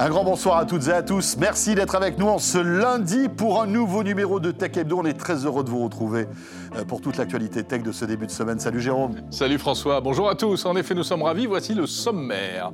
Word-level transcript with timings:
Un 0.00 0.10
grand 0.10 0.22
bonsoir 0.22 0.58
à 0.58 0.64
toutes 0.64 0.86
et 0.86 0.92
à 0.92 1.02
tous. 1.02 1.36
Merci 1.38 1.74
d'être 1.74 1.96
avec 1.96 2.18
nous 2.18 2.28
en 2.28 2.38
ce 2.38 2.58
lundi 2.58 3.28
pour 3.28 3.60
un 3.60 3.66
nouveau 3.66 4.04
numéro 4.04 4.38
de 4.38 4.52
Tech 4.52 4.76
Hebdo. 4.76 4.98
On 5.00 5.04
est 5.04 5.18
très 5.18 5.44
heureux 5.44 5.64
de 5.64 5.70
vous 5.70 5.82
retrouver 5.82 6.28
euh, 6.76 6.84
pour 6.84 7.00
toute 7.00 7.16
l'actualité 7.16 7.64
tech 7.64 7.82
de 7.82 7.90
ce 7.90 8.04
début 8.04 8.26
de 8.26 8.30
semaine. 8.30 8.60
Salut 8.60 8.80
Jérôme. 8.80 9.16
Salut 9.30 9.58
François. 9.58 10.00
Bonjour 10.00 10.28
à 10.28 10.36
tous. 10.36 10.64
En 10.66 10.76
effet, 10.76 10.94
nous 10.94 11.02
sommes 11.02 11.22
ravis. 11.22 11.46
Voici 11.46 11.74
le 11.74 11.86
sommaire. 11.86 12.70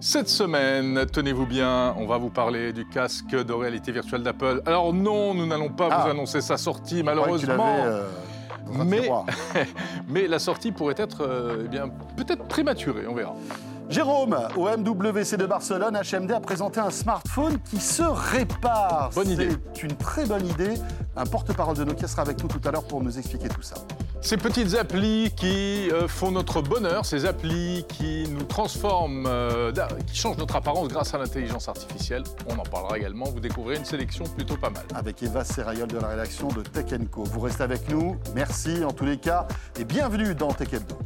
Cette 0.00 0.28
semaine, 0.28 1.06
tenez-vous 1.06 1.46
bien, 1.46 1.94
on 1.98 2.06
va 2.06 2.18
vous 2.18 2.30
parler 2.30 2.72
du 2.72 2.84
casque 2.86 3.30
de 3.30 3.52
réalité 3.52 3.92
virtuelle 3.92 4.24
d'Apple. 4.24 4.60
Alors 4.66 4.92
non, 4.92 5.34
nous 5.34 5.46
n'allons 5.46 5.70
pas 5.70 5.88
Ah. 5.90 6.02
vous 6.04 6.10
annoncer 6.10 6.40
sa 6.40 6.56
sortie, 6.56 7.02
malheureusement. 7.04 7.76
euh, 7.84 8.02
mais, 8.84 9.08
mais 10.08 10.26
la 10.26 10.40
sortie 10.40 10.72
pourrait 10.72 10.96
être 10.98 11.22
euh, 11.22 11.62
eh 11.64 11.68
bien, 11.68 11.88
peut-être 12.16 12.44
prématurée, 12.44 13.06
on 13.08 13.14
verra. 13.14 13.34
Jérôme, 13.88 14.36
au 14.56 14.64
MWC 14.64 15.36
de 15.36 15.46
Barcelone, 15.46 15.96
HMD 15.96 16.32
a 16.32 16.40
présenté 16.40 16.80
un 16.80 16.90
smartphone 16.90 17.58
qui 17.70 17.78
se 17.78 18.02
répare. 18.02 19.10
Bonne 19.14 19.30
idée. 19.30 19.50
C'est 19.74 19.84
une 19.84 19.96
très 19.96 20.26
bonne 20.26 20.44
idée. 20.44 20.74
Un 21.16 21.24
porte-parole 21.24 21.76
de 21.76 21.84
Nokia 21.84 22.08
sera 22.08 22.22
avec 22.22 22.42
nous 22.42 22.48
tout 22.48 22.60
à 22.66 22.72
l'heure 22.72 22.82
pour 22.82 23.00
nous 23.00 23.16
expliquer 23.16 23.48
tout 23.48 23.62
ça. 23.62 23.76
Ces 24.20 24.38
petites 24.38 24.74
applis 24.74 25.30
qui 25.36 25.88
euh, 25.92 26.08
font 26.08 26.32
notre 26.32 26.62
bonheur, 26.62 27.06
ces 27.06 27.26
applis 27.26 27.84
qui 27.88 28.28
nous 28.28 28.42
transforment, 28.42 29.26
euh, 29.28 29.70
qui 30.08 30.16
changent 30.16 30.38
notre 30.38 30.56
apparence 30.56 30.88
grâce 30.88 31.14
à 31.14 31.18
l'intelligence 31.18 31.68
artificielle, 31.68 32.24
on 32.48 32.58
en 32.58 32.64
parlera 32.64 32.98
également. 32.98 33.26
Vous 33.26 33.40
découvrez 33.40 33.76
une 33.76 33.84
sélection 33.84 34.24
plutôt 34.24 34.56
pas 34.56 34.70
mal. 34.70 34.84
avec 34.96 35.22
Eva 35.22 35.44
Serrayol 35.44 35.86
de 35.86 35.98
la 35.98 36.08
rédaction 36.08 36.48
de 36.48 36.62
Tech 36.62 36.86
Co. 37.10 37.22
Vous 37.22 37.40
restez 37.40 37.62
avec 37.62 37.88
nous, 37.88 38.16
merci 38.34 38.84
en 38.84 38.90
tous 38.90 39.04
les 39.04 39.18
cas, 39.18 39.46
et 39.78 39.84
bienvenue 39.84 40.34
dans 40.34 40.52
Tech 40.52 40.72
Hebdo. 40.72 40.96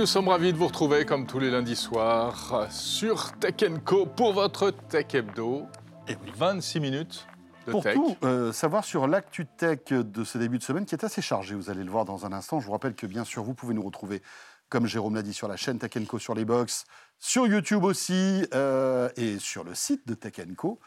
Nous 0.00 0.06
sommes 0.06 0.28
ravis 0.28 0.54
de 0.54 0.56
vous 0.56 0.66
retrouver 0.66 1.04
comme 1.04 1.26
tous 1.26 1.38
les 1.38 1.50
lundis 1.50 1.76
soirs 1.76 2.66
sur 2.70 3.32
Tech 3.38 3.56
Co 3.84 4.06
pour 4.06 4.32
votre 4.32 4.70
Tech 4.70 5.14
Hebdo. 5.14 5.66
Et 6.08 6.16
oui. 6.24 6.32
26 6.38 6.80
minutes 6.80 7.26
de 7.66 7.72
Pour 7.72 7.82
tech. 7.82 7.94
tout 7.96 8.16
euh, 8.24 8.50
savoir 8.50 8.82
sur 8.86 9.06
l'actu 9.06 9.44
tech 9.44 9.80
de 9.90 10.24
ce 10.24 10.38
début 10.38 10.56
de 10.56 10.62
semaine 10.62 10.86
qui 10.86 10.94
est 10.94 11.04
assez 11.04 11.20
chargé, 11.20 11.54
vous 11.54 11.68
allez 11.68 11.84
le 11.84 11.90
voir 11.90 12.06
dans 12.06 12.24
un 12.24 12.32
instant. 12.32 12.60
Je 12.60 12.66
vous 12.66 12.72
rappelle 12.72 12.94
que 12.94 13.06
bien 13.06 13.24
sûr, 13.24 13.42
vous 13.42 13.52
pouvez 13.52 13.74
nous 13.74 13.82
retrouver, 13.82 14.22
comme 14.70 14.86
Jérôme 14.86 15.14
l'a 15.16 15.22
dit, 15.22 15.34
sur 15.34 15.48
la 15.48 15.56
chaîne 15.58 15.78
Tech 15.78 15.90
Co 16.08 16.18
sur 16.18 16.34
les 16.34 16.46
box, 16.46 16.86
sur 17.18 17.46
YouTube 17.46 17.84
aussi, 17.84 18.46
euh, 18.54 19.10
et 19.18 19.38
sur 19.38 19.64
le 19.64 19.74
site 19.74 20.08
de 20.08 20.14
Tech 20.14 20.32
Co. 20.56 20.80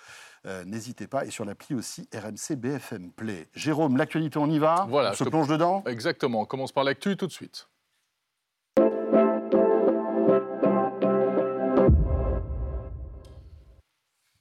Euh, 0.48 0.66
N'hésitez 0.66 1.06
pas, 1.06 1.24
et 1.24 1.30
sur 1.30 1.46
l'appli 1.46 1.76
aussi 1.76 2.10
RMC 2.16 2.56
BFM 2.56 3.12
Play. 3.12 3.48
Jérôme, 3.54 3.96
l'actualité, 3.96 4.40
on 4.40 4.50
y 4.50 4.58
va? 4.58 4.88
Voilà, 4.90 5.12
On 5.12 5.14
se 5.14 5.24
te- 5.24 5.30
plonge 5.30 5.48
dedans? 5.48 5.84
Exactement, 5.86 6.42
on 6.42 6.46
commence 6.46 6.72
par 6.72 6.84
l'actu 6.84 7.16
tout 7.16 7.28
de 7.28 7.32
suite. 7.32 7.68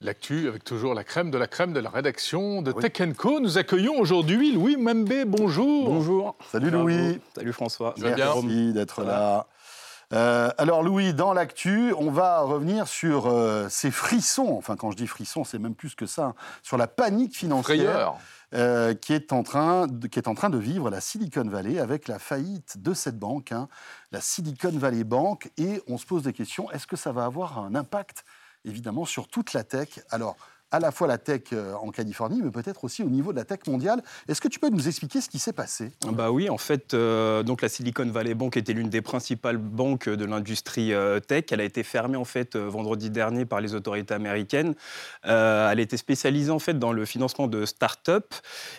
L'actu 0.02 0.48
avec 0.48 0.64
toujours 0.64 0.94
la 0.94 1.04
crème 1.04 1.30
de 1.30 1.38
la 1.38 1.46
crème 1.46 1.72
de 1.72 1.78
la 1.78 1.88
rédaction 1.88 2.60
de 2.60 2.72
Oui. 2.72 2.82
Tech 2.82 3.14
Co. 3.16 3.38
Nous 3.38 3.56
accueillons 3.56 4.00
aujourd'hui 4.00 4.52
Louis 4.52 4.76
Membé, 4.76 5.24
bonjour. 5.24 5.84
Bonjour. 5.84 6.36
Salut. 6.50 6.70
Louis. 6.70 7.20
Salut 7.36 7.52
François. 7.52 7.94
Merci 7.98 8.72
d'être 8.72 9.02
Ça 9.02 9.04
là. 9.04 9.46
Euh, 10.12 10.50
alors 10.58 10.82
Louis, 10.82 11.14
dans 11.14 11.32
l'actu, 11.32 11.94
on 11.96 12.10
va 12.10 12.40
revenir 12.40 12.88
sur 12.88 13.28
euh, 13.28 13.68
ces 13.70 13.92
frissons, 13.92 14.56
enfin 14.58 14.74
quand 14.74 14.90
je 14.90 14.96
dis 14.96 15.06
frissons, 15.06 15.44
c'est 15.44 15.60
même 15.60 15.76
plus 15.76 15.94
que 15.94 16.04
ça, 16.04 16.24
hein, 16.24 16.34
sur 16.64 16.76
la 16.76 16.88
panique 16.88 17.36
financière 17.36 17.92
Frayeur. 17.92 18.18
euh, 18.54 18.94
qui, 18.94 19.12
est 19.12 19.32
en 19.32 19.44
train 19.44 19.86
de, 19.86 20.08
qui 20.08 20.18
est 20.18 20.28
en 20.28 20.34
train 20.34 20.50
de 20.50 20.58
vivre 20.58 20.90
la 20.90 21.00
Silicon 21.00 21.44
Valley 21.44 21.78
avec 21.78 22.08
la 22.08 22.18
faillite 22.18 22.82
de 22.82 22.92
cette 22.92 23.18
banque, 23.18 23.52
hein, 23.52 23.68
la 24.10 24.20
Silicon 24.20 24.72
Valley 24.76 25.04
Bank, 25.04 25.50
et 25.56 25.80
on 25.86 25.96
se 25.96 26.04
pose 26.04 26.24
des 26.24 26.32
questions, 26.32 26.70
est-ce 26.72 26.88
que 26.88 26.96
ça 26.96 27.12
va 27.12 27.24
avoir 27.24 27.58
un 27.60 27.74
impact 27.76 28.24
évidemment 28.64 29.04
sur 29.04 29.28
toute 29.28 29.52
la 29.52 29.64
tech 29.64 30.00
Alors, 30.10 30.36
à 30.72 30.80
la 30.80 30.90
fois 30.90 31.06
la 31.06 31.18
tech 31.18 31.42
euh, 31.52 31.74
en 31.74 31.90
Californie, 31.90 32.40
mais 32.42 32.50
peut-être 32.50 32.84
aussi 32.84 33.02
au 33.02 33.10
niveau 33.10 33.32
de 33.32 33.36
la 33.36 33.44
tech 33.44 33.60
mondiale. 33.68 34.02
Est-ce 34.26 34.40
que 34.40 34.48
tu 34.48 34.58
peux 34.58 34.70
nous 34.70 34.88
expliquer 34.88 35.20
ce 35.20 35.28
qui 35.28 35.38
s'est 35.38 35.52
passé? 35.52 35.92
Bah 36.06 36.30
oui, 36.30 36.48
en 36.48 36.58
fait, 36.58 36.94
euh, 36.94 37.42
donc 37.42 37.60
la 37.62 37.68
Silicon 37.68 38.06
Valley 38.06 38.34
Bank 38.34 38.56
était 38.56 38.72
l'une 38.72 38.88
des 38.88 39.02
principales 39.02 39.58
banques 39.58 40.08
de 40.08 40.24
l'industrie 40.24 40.94
euh, 40.94 41.20
tech. 41.20 41.44
Elle 41.50 41.60
a 41.60 41.64
été 41.64 41.82
fermée 41.82 42.16
en 42.16 42.24
fait 42.24 42.56
vendredi 42.56 43.10
dernier 43.10 43.44
par 43.44 43.60
les 43.60 43.74
autorités 43.74 44.14
américaines. 44.14 44.74
Elle 45.24 45.80
était 45.80 45.98
spécialisée 45.98 46.50
en 46.50 46.58
fait 46.58 46.78
dans 46.78 46.92
le 46.92 47.04
financement 47.04 47.46
de 47.46 47.66
start-up 47.66 48.34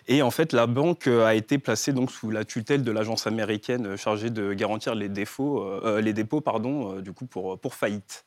et 0.07 0.23
en 0.23 0.31
fait 0.31 0.51
la 0.53 0.65
banque 0.65 1.07
a 1.07 1.35
été 1.35 1.59
placée 1.59 1.94
donc 1.94 2.11
sous 2.11 2.31
la 2.31 2.44
tutelle 2.44 2.83
de 2.83 2.91
l'agence 2.91 3.27
américaine 3.27 3.95
chargée 3.97 4.31
de 4.31 4.53
garantir 4.53 4.95
les 4.95 5.09
défauts, 5.09 5.79
les 6.00 6.13
dépôts 6.13 6.41
pardon, 6.41 7.00
du 7.01 7.13
coup 7.13 7.25
pour 7.25 7.59
pour 7.59 7.75
faillite. 7.75 8.25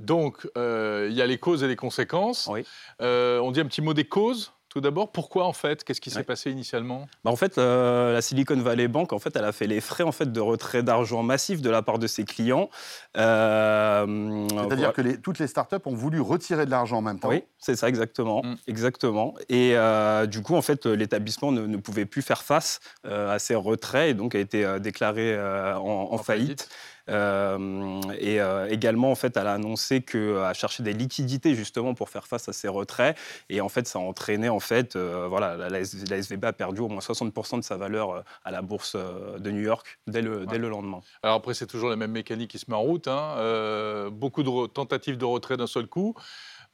Donc, 0.00 0.48
euh, 0.58 1.06
il 1.10 1.14
y 1.16 1.22
a 1.22 1.26
les 1.26 1.38
causes 1.38 1.62
et 1.62 1.68
les 1.68 1.76
conséquences. 1.76 2.48
Oui. 2.50 2.64
Euh, 3.00 3.38
on 3.40 3.52
dit 3.52 3.60
un 3.60 3.66
petit 3.66 3.82
mot 3.82 3.94
des 3.94 4.04
causes, 4.08 4.52
tout 4.70 4.80
d'abord. 4.80 5.10
Pourquoi, 5.12 5.44
en 5.46 5.52
fait 5.52 5.84
Qu'est-ce 5.84 6.00
qui 6.00 6.10
s'est 6.10 6.18
Ouais. 6.18 6.22
passé 6.24 6.50
initialement? 6.50 7.06
Bah, 7.24 7.30
en 7.30 7.36
fait, 7.36 7.58
euh, 7.58 8.12
la 8.14 8.22
Silicon 8.22 8.56
Valley 8.56 8.88
Bank, 8.88 9.12
en 9.12 9.18
fait, 9.18 9.36
elle 9.36 9.44
a 9.44 9.52
fait 9.52 9.66
les 9.66 9.80
frais 9.80 10.04
en 10.04 10.12
fait 10.12 10.30
de 10.32 10.40
retrait 10.40 10.82
d'argent 10.82 11.22
massif 11.22 11.60
de 11.60 11.68
la 11.70 11.82
part 11.82 11.98
de 11.98 12.06
ses 12.06 12.24
clients. 12.24 12.70
Euh, 13.16 14.46
C'est-à-dire 14.48 14.76
voilà. 14.76 14.92
que 14.92 15.02
les- 15.02 15.20
toutes 15.20 15.38
les 15.38 15.46
startups 15.46 15.76
ont 15.84 15.94
voulu 15.94 16.20
retirer 16.20 16.66
de 16.66 16.70
l'argent 16.70 16.98
en 16.98 17.02
même 17.02 17.18
temps. 17.20 17.28
Oui, 17.28 17.42
c'est 17.58 17.76
ça 17.76 17.88
exactement, 17.88 18.42
Mm. 18.42 18.54
exactement. 18.66 19.34
Et 19.48 19.72
euh, 19.76 20.26
du 20.26 20.42
coup, 20.42 20.54
en 20.54 20.62
fait, 20.62 20.86
l'établissement 20.86 21.52
ne, 21.52 21.66
ne 21.66 21.76
pouvait 21.76 22.06
plus 22.06 22.22
faire 22.22 22.42
face 22.42 22.80
euh, 23.06 23.34
à 23.34 23.38
ces 23.38 23.54
retraits 23.54 24.10
et 24.10 24.14
donc 24.14 24.34
a 24.34 24.38
été 24.38 24.64
euh, 24.64 24.78
déclaré 24.78 25.34
euh, 25.34 25.74
en, 25.76 26.08
en 26.12 26.18
faillite. 26.18 26.68
Et 27.08 28.40
euh, 28.40 28.68
également, 28.70 29.10
en 29.10 29.14
fait, 29.14 29.36
elle 29.36 29.46
a 29.46 29.54
annoncé 29.54 30.02
qu'elle 30.02 30.54
cherchait 30.54 30.82
des 30.82 30.92
liquidités 30.92 31.54
justement 31.54 31.94
pour 31.94 32.08
faire 32.08 32.26
face 32.26 32.48
à 32.48 32.52
ces 32.52 32.68
retraits. 32.68 33.16
Et 33.48 33.60
en 33.60 33.68
fait, 33.68 33.86
ça 33.86 33.98
a 33.98 34.02
entraîné, 34.02 34.48
en 34.48 34.60
fait, 34.60 34.96
euh, 34.96 35.26
voilà, 35.28 35.56
la, 35.68 35.80
SVB 35.80 36.44
a 36.44 36.52
perdu 36.52 36.80
au 36.80 36.88
moins 36.88 37.00
60% 37.00 37.58
de 37.58 37.64
sa 37.64 37.76
valeur 37.76 38.10
euh, 38.10 38.20
à 38.44 38.50
la 38.50 38.62
bourse 38.62 38.94
euh, 38.96 39.38
de 39.38 39.50
New 39.50 39.62
York 39.62 39.98
dès 40.06 40.22
le, 40.22 40.46
dès 40.46 40.58
le 40.58 40.68
lendemain. 40.68 41.00
Alors 41.22 41.36
après, 41.36 41.54
c'est 41.54 41.66
toujours 41.66 41.88
la 41.90 41.96
même 41.96 42.12
mécanique 42.12 42.50
qui 42.50 42.58
se 42.58 42.66
met 42.68 42.76
en 42.76 42.82
route. 42.82 43.08
hein. 43.08 43.34
Euh, 43.38 44.10
beaucoup 44.10 44.42
de 44.42 44.66
tentatives 44.66 45.16
de 45.16 45.24
retrait 45.24 45.56
d'un 45.56 45.66
seul 45.66 45.86
coup. 45.86 46.14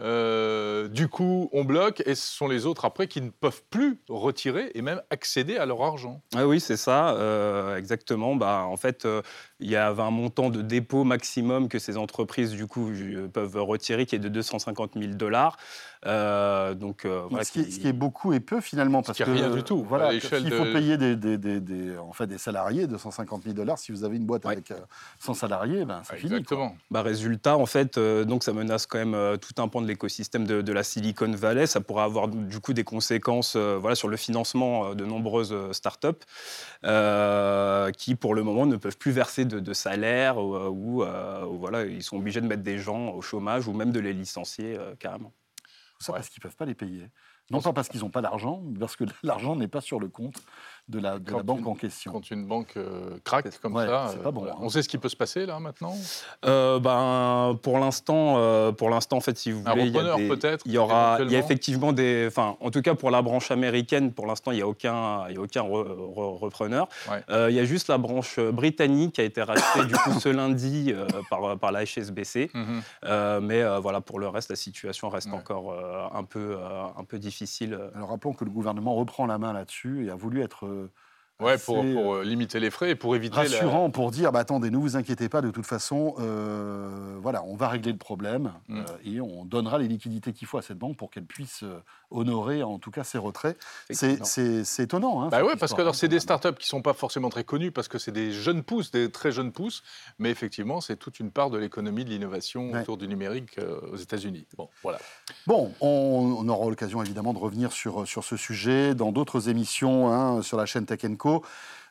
Euh, 0.02 0.88
du 0.88 1.08
coup, 1.08 1.48
on 1.52 1.64
bloque 1.64 2.02
et 2.04 2.14
ce 2.14 2.26
sont 2.36 2.48
les 2.48 2.66
autres 2.66 2.84
après 2.84 3.06
qui 3.08 3.22
ne 3.22 3.30
peuvent 3.30 3.62
plus 3.70 3.98
retirer 4.10 4.70
et 4.74 4.82
même 4.82 5.00
accéder 5.08 5.56
à 5.56 5.64
leur 5.64 5.82
argent. 5.82 6.20
Ah 6.34 6.46
oui, 6.46 6.60
c'est 6.60 6.76
ça, 6.76 7.14
euh, 7.16 7.76
exactement. 7.76 8.36
Bah, 8.36 8.66
en 8.68 8.76
fait, 8.76 9.06
euh, 9.06 9.22
il 9.60 9.70
y 9.70 9.76
avait 9.76 10.02
un 10.02 10.10
montant 10.10 10.50
de 10.50 10.60
dépôt 10.62 11.04
maximum 11.04 11.68
que 11.68 11.78
ces 11.78 11.96
entreprises 11.96 12.52
du 12.52 12.66
coup 12.66 12.92
ju- 12.94 13.28
peuvent 13.32 13.56
retirer 13.62 14.04
qui 14.06 14.14
est 14.14 14.18
de 14.18 14.28
250 14.28 14.92
000 14.98 15.14
dollars. 15.14 15.56
Euh, 16.04 16.74
donc, 16.74 17.04
euh, 17.04 17.22
voilà, 17.30 17.42
ce, 17.44 17.50
qui 17.52 17.60
est, 17.60 17.64
qui- 17.64 17.72
ce 17.72 17.80
qui 17.80 17.88
est 17.88 17.92
beaucoup 17.92 18.32
et 18.32 18.38
peu 18.40 18.60
finalement, 18.60 19.02
parce 19.02 19.18
que 19.18 19.24
rien 19.24 19.50
du 19.50 19.62
tout, 19.64 19.82
Voilà, 19.88 20.12
de- 20.12 20.20
faut 20.20 20.64
payer 20.72 20.96
des, 20.98 21.16
des- 21.16 21.38
des- 21.38 21.60
des- 21.60 21.96
en 21.98 22.12
fait, 22.12 22.26
des 22.26 22.38
salariés, 22.38 22.86
250 22.86 23.42
000 23.44 23.54
dollars, 23.54 23.78
si 23.78 23.90
vous 23.92 24.04
avez 24.04 24.16
une 24.16 24.26
boîte 24.26 24.44
Ouais. 24.44 24.52
avec 24.52 24.70
euh, 24.70 24.76
100 25.18 25.34
salariés, 25.34 25.84
ben, 25.84 26.02
c'est 26.04 26.16
fini. 26.16 26.28
quoi. 26.30 26.38
Exactement. 26.38 26.76
Bah, 26.90 27.02
résultat, 27.02 27.56
en 27.56 27.66
fait, 27.66 27.96
euh, 27.98 28.24
donc 28.24 28.44
ça 28.44 28.52
menace 28.52 28.86
quand 28.86 28.98
même 28.98 29.14
euh, 29.14 29.36
tout 29.36 29.60
un 29.60 29.66
pan 29.68 29.80
de 29.80 29.86
l'écosystème 29.88 30.46
de, 30.46 30.60
de 30.62 30.72
la 30.72 30.82
Silicon 30.84 31.32
Valley. 31.32 31.66
Ça 31.66 31.80
pourrait 31.80 32.04
avoir 32.04 32.28
du 32.28 32.60
coup 32.60 32.72
des 32.74 32.84
conséquences 32.84 33.54
euh, 33.56 33.76
voilà, 33.80 33.96
sur 33.96 34.08
le 34.08 34.16
financement 34.18 34.90
euh, 34.90 34.94
de 34.94 35.04
nombreuses 35.06 35.52
euh, 35.52 35.72
startups 35.72 36.08
euh, 36.84 37.90
qui, 37.92 38.14
pour 38.14 38.34
le 38.34 38.42
moment, 38.42 38.66
ne 38.66 38.76
peuvent 38.76 38.98
plus 38.98 39.12
verser 39.12 39.44
de, 39.46 39.60
de 39.60 39.72
salaire 39.72 40.38
ou, 40.38 40.54
euh, 40.56 40.68
ou, 40.68 41.02
euh, 41.02 41.44
voilà, 41.44 41.84
ils 41.84 42.02
sont 42.02 42.16
obligés 42.16 42.40
de 42.40 42.46
mettre 42.46 42.62
des 42.62 42.78
gens 42.78 43.10
au 43.10 43.22
chômage 43.22 43.66
ou 43.68 43.72
même 43.72 43.92
de 43.92 44.00
les 44.00 44.12
licencier 44.12 44.76
euh, 44.78 44.94
carrément. 44.96 45.32
Tout 45.98 46.04
ça 46.04 46.12
Ouais. 46.12 46.18
parce 46.18 46.28
qu'ils 46.28 46.40
ne 46.40 46.42
peuvent 46.48 46.56
pas 46.56 46.66
les 46.66 46.74
payer. 46.74 47.10
Non 47.50 47.60
pas 47.62 47.72
parce 47.72 47.88
qu'ils 47.88 48.00
n'ont 48.00 48.10
pas 48.10 48.22
d'argent, 48.22 48.60
mais 48.64 48.78
parce 48.78 48.96
que 48.96 49.04
l'argent 49.22 49.56
n'est 49.56 49.68
pas 49.68 49.80
sur 49.80 50.00
le 50.00 50.08
compte 50.08 50.42
de 50.88 51.00
la, 51.00 51.18
de 51.18 51.30
la 51.32 51.38
Quand 51.38 51.44
banque 51.44 51.58
une- 51.60 51.66
en 51.66 51.74
question. 51.74 52.12
Quand 52.12 52.30
une 52.30 52.46
banque 52.46 52.74
euh, 52.76 53.16
craque 53.24 53.46
comme 53.60 53.74
Ouais, 53.74 53.86
ça, 53.86 54.06
c'est 54.12 54.18
euh, 54.20 54.22
pas 54.22 54.30
bon, 54.30 54.40
voilà. 54.42 54.54
hein. 54.54 54.58
on 54.60 54.68
sait 54.68 54.82
ce 54.82 54.88
qui 54.88 54.98
peut 54.98 55.08
se 55.08 55.16
passer 55.16 55.44
là 55.44 55.58
maintenant. 55.58 55.94
Euh, 56.44 56.78
ben, 56.78 57.58
pour 57.62 57.78
l'instant, 57.78 58.34
euh, 58.38 58.70
pour 58.72 58.88
l'instant, 58.90 59.16
en 59.16 59.20
fait, 59.20 59.36
si 59.36 59.50
vous 59.50 59.62
voulez, 59.62 59.82
il 59.86 59.92
y 59.92 59.98
a 59.98 60.00
repreneur, 60.00 60.16
des- 60.18 60.28
peut-être, 60.28 60.62
Il 60.64 60.72
y 60.72 60.78
aura, 60.78 61.18
il 61.22 61.30
y 61.32 61.36
a 61.36 61.38
effectivement 61.40 61.92
des, 61.92 62.26
enfin, 62.28 62.56
en 62.60 62.70
tout 62.70 62.82
cas 62.82 62.94
pour 62.94 63.10
la 63.10 63.20
branche 63.22 63.50
américaine, 63.50 64.12
pour 64.12 64.26
l'instant, 64.26 64.52
il 64.52 64.56
n'y 64.56 64.62
a 64.62 64.68
aucun, 64.68 65.26
il 65.28 65.34
y 65.34 65.38
a 65.38 65.40
aucun 65.40 65.62
re- 65.62 65.86
re- 65.88 66.38
repreneur. 66.38 66.88
Ouais. 67.10 67.20
Euh, 67.30 67.50
il 67.50 67.56
y 67.56 67.60
a 67.60 67.64
juste 67.64 67.88
la 67.88 67.98
branche 67.98 68.38
britannique 68.38 69.14
qui 69.14 69.20
a 69.20 69.24
été 69.24 69.42
rachetée 69.42 69.84
du 69.86 69.94
coup 69.96 70.12
ce 70.20 70.28
lundi 70.28 70.92
euh, 70.94 71.06
par, 71.30 71.58
par 71.58 71.72
la 71.72 71.84
HSBC. 71.84 72.50
Mhm. 72.54 72.82
Euh, 73.04 73.40
mais 73.40 73.62
euh, 73.62 73.80
voilà, 73.80 74.00
pour 74.00 74.20
le 74.20 74.28
reste, 74.28 74.50
la 74.50 74.56
situation 74.56 75.08
reste 75.08 75.26
Ouais. 75.26 75.34
encore 75.34 75.72
euh, 75.72 76.06
un 76.14 76.22
peu, 76.22 76.56
euh, 76.60 76.84
un 76.96 77.02
peu 77.04 77.18
difficile. 77.18 77.76
Alors 77.96 78.10
rappelons 78.10 78.32
que 78.34 78.44
le 78.44 78.50
gouvernement 78.52 78.94
reprend 78.94 79.26
la 79.26 79.38
main 79.38 79.52
là-dessus 79.52 80.06
et 80.06 80.10
a 80.10 80.14
voulu 80.14 80.42
être 80.42 80.66
euh, 80.76 80.88
Ouais, 81.38 81.58
pour, 81.58 81.84
pour, 81.84 82.14
euh, 82.14 82.24
limiter 82.24 82.60
les 82.60 82.70
frais 82.70 82.90
et 82.90 82.94
pour 82.94 83.14
éviter. 83.14 83.36
Rassurant 83.36 83.90
pour 83.90 84.10
dire 84.10 84.32
bah, 84.32 84.38
attendez, 84.38 84.70
ne 84.70 84.78
vous 84.78 84.96
inquiétez 84.96 85.28
pas, 85.28 85.42
de 85.42 85.50
toute 85.50 85.66
façon, 85.66 86.14
voilà, 87.20 87.44
on 87.44 87.56
va 87.56 87.68
régler 87.68 87.92
le 87.92 87.98
problème 87.98 88.52
mm. 88.68 88.82
et 89.04 89.20
on 89.20 89.44
donnera 89.44 89.78
les 89.78 89.88
liquidités 89.88 90.32
qu'il 90.32 90.48
faut 90.48 90.56
à 90.56 90.62
cette 90.62 90.78
banque 90.78 90.96
pour 90.96 91.10
qu'elle 91.10 91.26
puisse 91.26 91.62
honorer 92.10 92.62
en 92.62 92.78
tout 92.78 92.90
cas 92.90 93.04
ses 93.04 93.18
retraits. 93.18 93.58
C'est 93.90 94.82
étonnant. 94.82 95.22
Hein, 95.22 95.28
bah 95.28 95.44
ouais, 95.44 95.56
parce 95.56 95.74
que 95.74 95.92
c'est 95.92 96.08
des 96.08 96.20
startups 96.20 96.54
qui 96.54 96.64
ne 96.66 96.68
sont 96.68 96.82
pas 96.82 96.94
forcément 96.94 97.28
très 97.28 97.44
connues 97.44 97.70
parce 97.70 97.88
que 97.88 97.98
c'est 97.98 98.12
des 98.12 98.32
jeunes 98.32 98.62
pousses, 98.62 98.90
des 98.90 99.10
très 99.10 99.30
jeunes 99.30 99.52
pousses, 99.52 99.82
mais 100.18 100.30
effectivement, 100.30 100.80
c'est 100.80 100.96
toute 100.96 101.20
une 101.20 101.30
part 101.30 101.50
de 101.50 101.58
l'économie 101.58 102.04
de 102.04 102.10
l'innovation 102.10 102.72
autour 102.72 102.96
du 102.96 103.08
numérique 103.08 103.58
aux 103.92 103.96
États-Unis. 103.96 104.46
Bon, 104.56 104.70
voilà. 104.82 104.98
Bon, 105.46 105.72
on, 105.80 106.48
aura 106.48 106.70
l'occasion 106.70 107.02
évidemment 107.02 107.34
de 107.34 107.38
revenir 107.38 107.72
sur, 107.72 108.06
sur 108.06 108.24
ce 108.24 108.36
sujet 108.36 108.94
dans 108.94 109.12
d'autres 109.12 109.48
émissions 109.48 110.12
hein, 110.12 110.42
sur 110.42 110.56
la 110.56 110.64
chaîne 110.64 110.86
Tech 110.86 111.00
Co. 111.18 111.25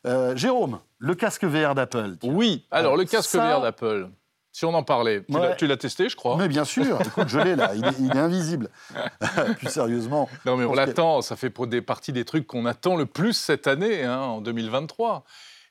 Euh, 0.06 0.36
Jérôme, 0.36 0.78
le 0.98 1.14
casque 1.14 1.44
VR 1.44 1.74
d'Apple. 1.74 2.16
Oui, 2.22 2.64
alors 2.70 2.96
le 2.96 3.04
casque 3.04 3.34
VR 3.34 3.60
d'Apple. 3.60 4.08
Si 4.52 4.64
on 4.64 4.72
en 4.72 4.82
parlait, 4.82 5.22
tu 5.58 5.66
l'as 5.66 5.76
testé, 5.76 6.08
je 6.08 6.16
crois. 6.16 6.38
Mais 6.38 6.48
bien 6.48 6.64
sûr, 6.64 6.98
écoute, 7.02 7.28
je 7.28 7.38
l'ai 7.38 7.56
là, 7.56 7.74
il 7.74 7.84
est, 7.84 8.16
invisible. 8.16 8.70
plus 9.58 9.68
sérieusement. 9.68 10.30
Non, 10.46 10.56
mais 10.56 10.64
on 10.64 10.72
l'attend, 10.72 11.20
ça 11.20 11.36
fait 11.36 11.50
pour 11.50 11.66
des 11.66 11.82
parties 11.82 12.12
des 12.12 12.24
trucs 12.24 12.46
qu'on 12.46 12.64
attend 12.64 12.96
le 12.96 13.04
plus 13.04 13.34
cette 13.34 13.66
année, 13.66 14.04
hein, 14.04 14.18
en 14.18 14.40
2023. 14.40 15.24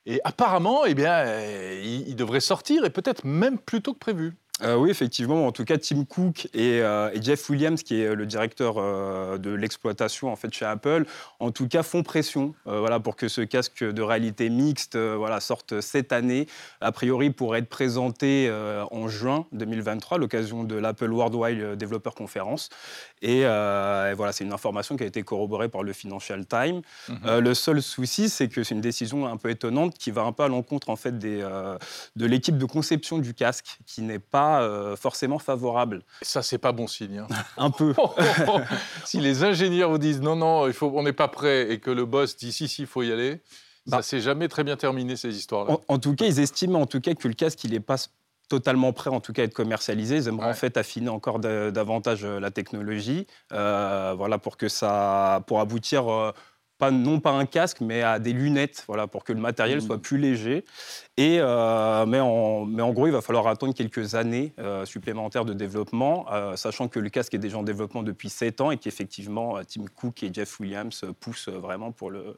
Et 0.05 0.21
apparemment, 0.23 0.85
eh 0.85 0.93
bien, 0.93 1.25
il 1.81 2.15
devrait 2.15 2.41
sortir, 2.41 2.85
et 2.85 2.91
peut-être 2.91 3.25
même 3.25 3.57
plus 3.57 3.81
tôt 3.81 3.93
que 3.93 3.99
prévu. 3.99 4.35
Euh, 4.61 4.75
oui, 4.77 4.89
effectivement. 4.89 5.47
En 5.47 5.51
tout 5.51 5.65
cas, 5.65 5.77
Tim 5.77 6.05
Cook 6.05 6.47
et, 6.53 6.81
euh, 6.81 7.09
Jeff 7.21 7.49
Williams, 7.49 7.83
qui 7.83 8.01
est 8.01 8.15
le 8.15 8.25
directeur 8.25 8.75
euh, 8.77 9.37
de 9.37 9.51
l'exploitation 9.51 10.31
en 10.31 10.37
fait 10.37 10.53
chez 10.53 10.63
Apple, 10.65 11.05
en 11.39 11.51
tout 11.51 11.67
cas 11.67 11.83
font 11.83 12.03
pression, 12.03 12.55
voilà, 12.65 12.99
pour 12.99 13.17
que 13.17 13.27
ce 13.27 13.41
casque 13.41 13.83
de 13.83 14.01
réalité 14.01 14.49
mixte, 14.49 14.97
voilà, 14.97 15.39
sorte 15.39 15.81
cette 15.81 16.13
année. 16.13 16.47
A 16.79 16.91
priori, 16.91 17.31
pour 17.31 17.55
être 17.55 17.67
présenté 17.67 18.51
en 18.91 19.07
juin 19.07 19.45
2023, 19.51 20.17
à 20.17 20.19
l'occasion 20.19 20.63
de 20.63 20.75
l'Apple 20.75 21.11
Worldwide 21.11 21.75
Developer 21.75 22.11
Conference. 22.15 22.69
Et, 23.21 23.41
voilà, 23.41 24.31
c'est 24.31 24.43
une 24.43 24.53
information 24.53 24.95
qui 24.95 25.03
a 25.03 25.07
été 25.07 25.23
corroborée 25.23 25.69
par 25.69 25.83
le 25.83 25.93
Financial 25.93 26.45
Times. 26.45 26.81
Mhm. 27.09 27.39
le 27.39 27.53
seul 27.53 27.81
souci, 27.81 28.29
c'est 28.29 28.47
que 28.47 28.63
c'est 28.63 28.75
une 28.75 28.81
décision 28.81 29.27
un 29.27 29.37
peu 29.37 29.49
étonnante 29.49 29.97
qui 29.97 30.11
va 30.11 30.23
un 30.23 30.31
peu 30.31 30.43
à 30.43 30.47
l'encontre 30.47 30.89
en 30.89 30.95
fait 30.95 31.17
des, 31.17 31.45
de 32.15 32.25
l'équipe 32.25 32.57
de 32.57 32.65
conception 32.65 33.17
du 33.17 33.33
casque, 33.33 33.77
qui 33.85 34.01
n'est 34.01 34.19
pas 34.19 34.44
euh, 34.61 34.95
forcément 34.95 35.39
favorable. 35.39 36.03
Ça, 36.21 36.41
c'est 36.41 36.57
pas 36.57 36.71
bon 36.71 36.87
signe. 36.87 37.19
Hein. 37.19 37.27
Un 37.57 37.71
peu. 37.71 37.93
si 39.05 39.19
les 39.19 39.43
ingénieurs 39.43 39.89
vous 39.89 39.97
disent 39.97 40.21
non, 40.21 40.35
non, 40.35 40.67
il 40.67 40.73
faut, 40.73 40.91
on 40.93 41.03
n'est 41.03 41.13
pas 41.13 41.27
prêt, 41.27 41.71
et 41.71 41.79
que 41.79 41.91
le 41.91 42.05
boss 42.05 42.37
dit 42.37 42.51
si, 42.51 42.67
si, 42.67 42.83
il 42.83 42.87
faut 42.87 43.03
y 43.03 43.11
aller, 43.11 43.41
ça 43.87 43.97
bah. 43.97 44.01
s'est 44.01 44.21
jamais 44.21 44.47
très 44.47 44.63
bien 44.63 44.77
terminé 44.77 45.15
ces 45.15 45.35
histoires-là. 45.35 45.77
En, 45.87 45.99
tout 45.99 46.15
cas, 46.15 46.25
ils 46.25 46.39
estiment 46.39 46.81
en 46.81 46.85
tout 46.85 47.01
cas 47.01 47.13
que 47.13 47.27
le 47.27 47.33
casque, 47.33 47.63
il 47.63 47.71
n'est 47.71 47.79
pas 47.79 47.97
totalement 48.49 48.93
prêt 48.93 49.09
en 49.09 49.19
tout 49.19 49.33
cas 49.33 49.41
à 49.41 49.45
être 49.45 49.53
commercialisé. 49.53 50.17
Ils 50.17 50.27
aimeraient 50.27 50.49
en 50.49 50.53
fait 50.53 50.77
affiner 50.77 51.09
encore 51.09 51.39
davantage 51.39 52.23
euh, 52.23 52.39
la 52.39 52.51
technologie, 52.51 53.27
euh, 53.53 54.13
voilà 54.15 54.37
pour 54.37 54.57
que 54.57 54.67
ça, 54.69 55.43
pour 55.47 55.59
aboutir 55.59 56.33
pas, 56.77 56.91
non 56.91 57.19
pas 57.19 57.31
un 57.31 57.45
casque, 57.45 57.81
mais 57.81 58.01
à 58.01 58.19
des 58.19 58.33
lunettes, 58.33 58.83
voilà, 58.87 59.07
pour 59.07 59.23
que 59.23 59.33
le 59.33 59.39
matériel 59.39 59.81
soit 59.81 59.97
mmh. 59.97 60.01
plus 60.01 60.17
léger. 60.17 60.65
Et, 61.17 61.37
euh, 61.39 62.05
mais, 62.05 62.19
en, 62.19 62.65
mais, 62.65 62.81
en, 62.81 62.91
gros, 62.91 63.07
il 63.07 63.13
va 63.13 63.21
falloir 63.21 63.47
attendre 63.47 63.73
quelques 63.73 64.15
années 64.15 64.53
euh, 64.59 64.85
supplémentaires 64.85 65.45
de 65.45 65.53
développement, 65.53 66.25
euh, 66.31 66.55
sachant 66.55 66.87
que 66.87 66.99
le 66.99 67.09
casque 67.09 67.33
est 67.33 67.39
déjà 67.39 67.57
en 67.57 67.63
développement 67.63 68.03
depuis 68.03 68.29
7 68.29 68.61
ans 68.61 68.71
et 68.71 68.77
qu'effectivement, 68.77 69.59
Tim 69.67 69.85
Cook 69.95 70.23
et 70.23 70.33
Jeff 70.33 70.59
Williams 70.59 71.05
poussent 71.19 71.49
vraiment 71.49 71.91
pour 71.91 72.11
le, 72.11 72.35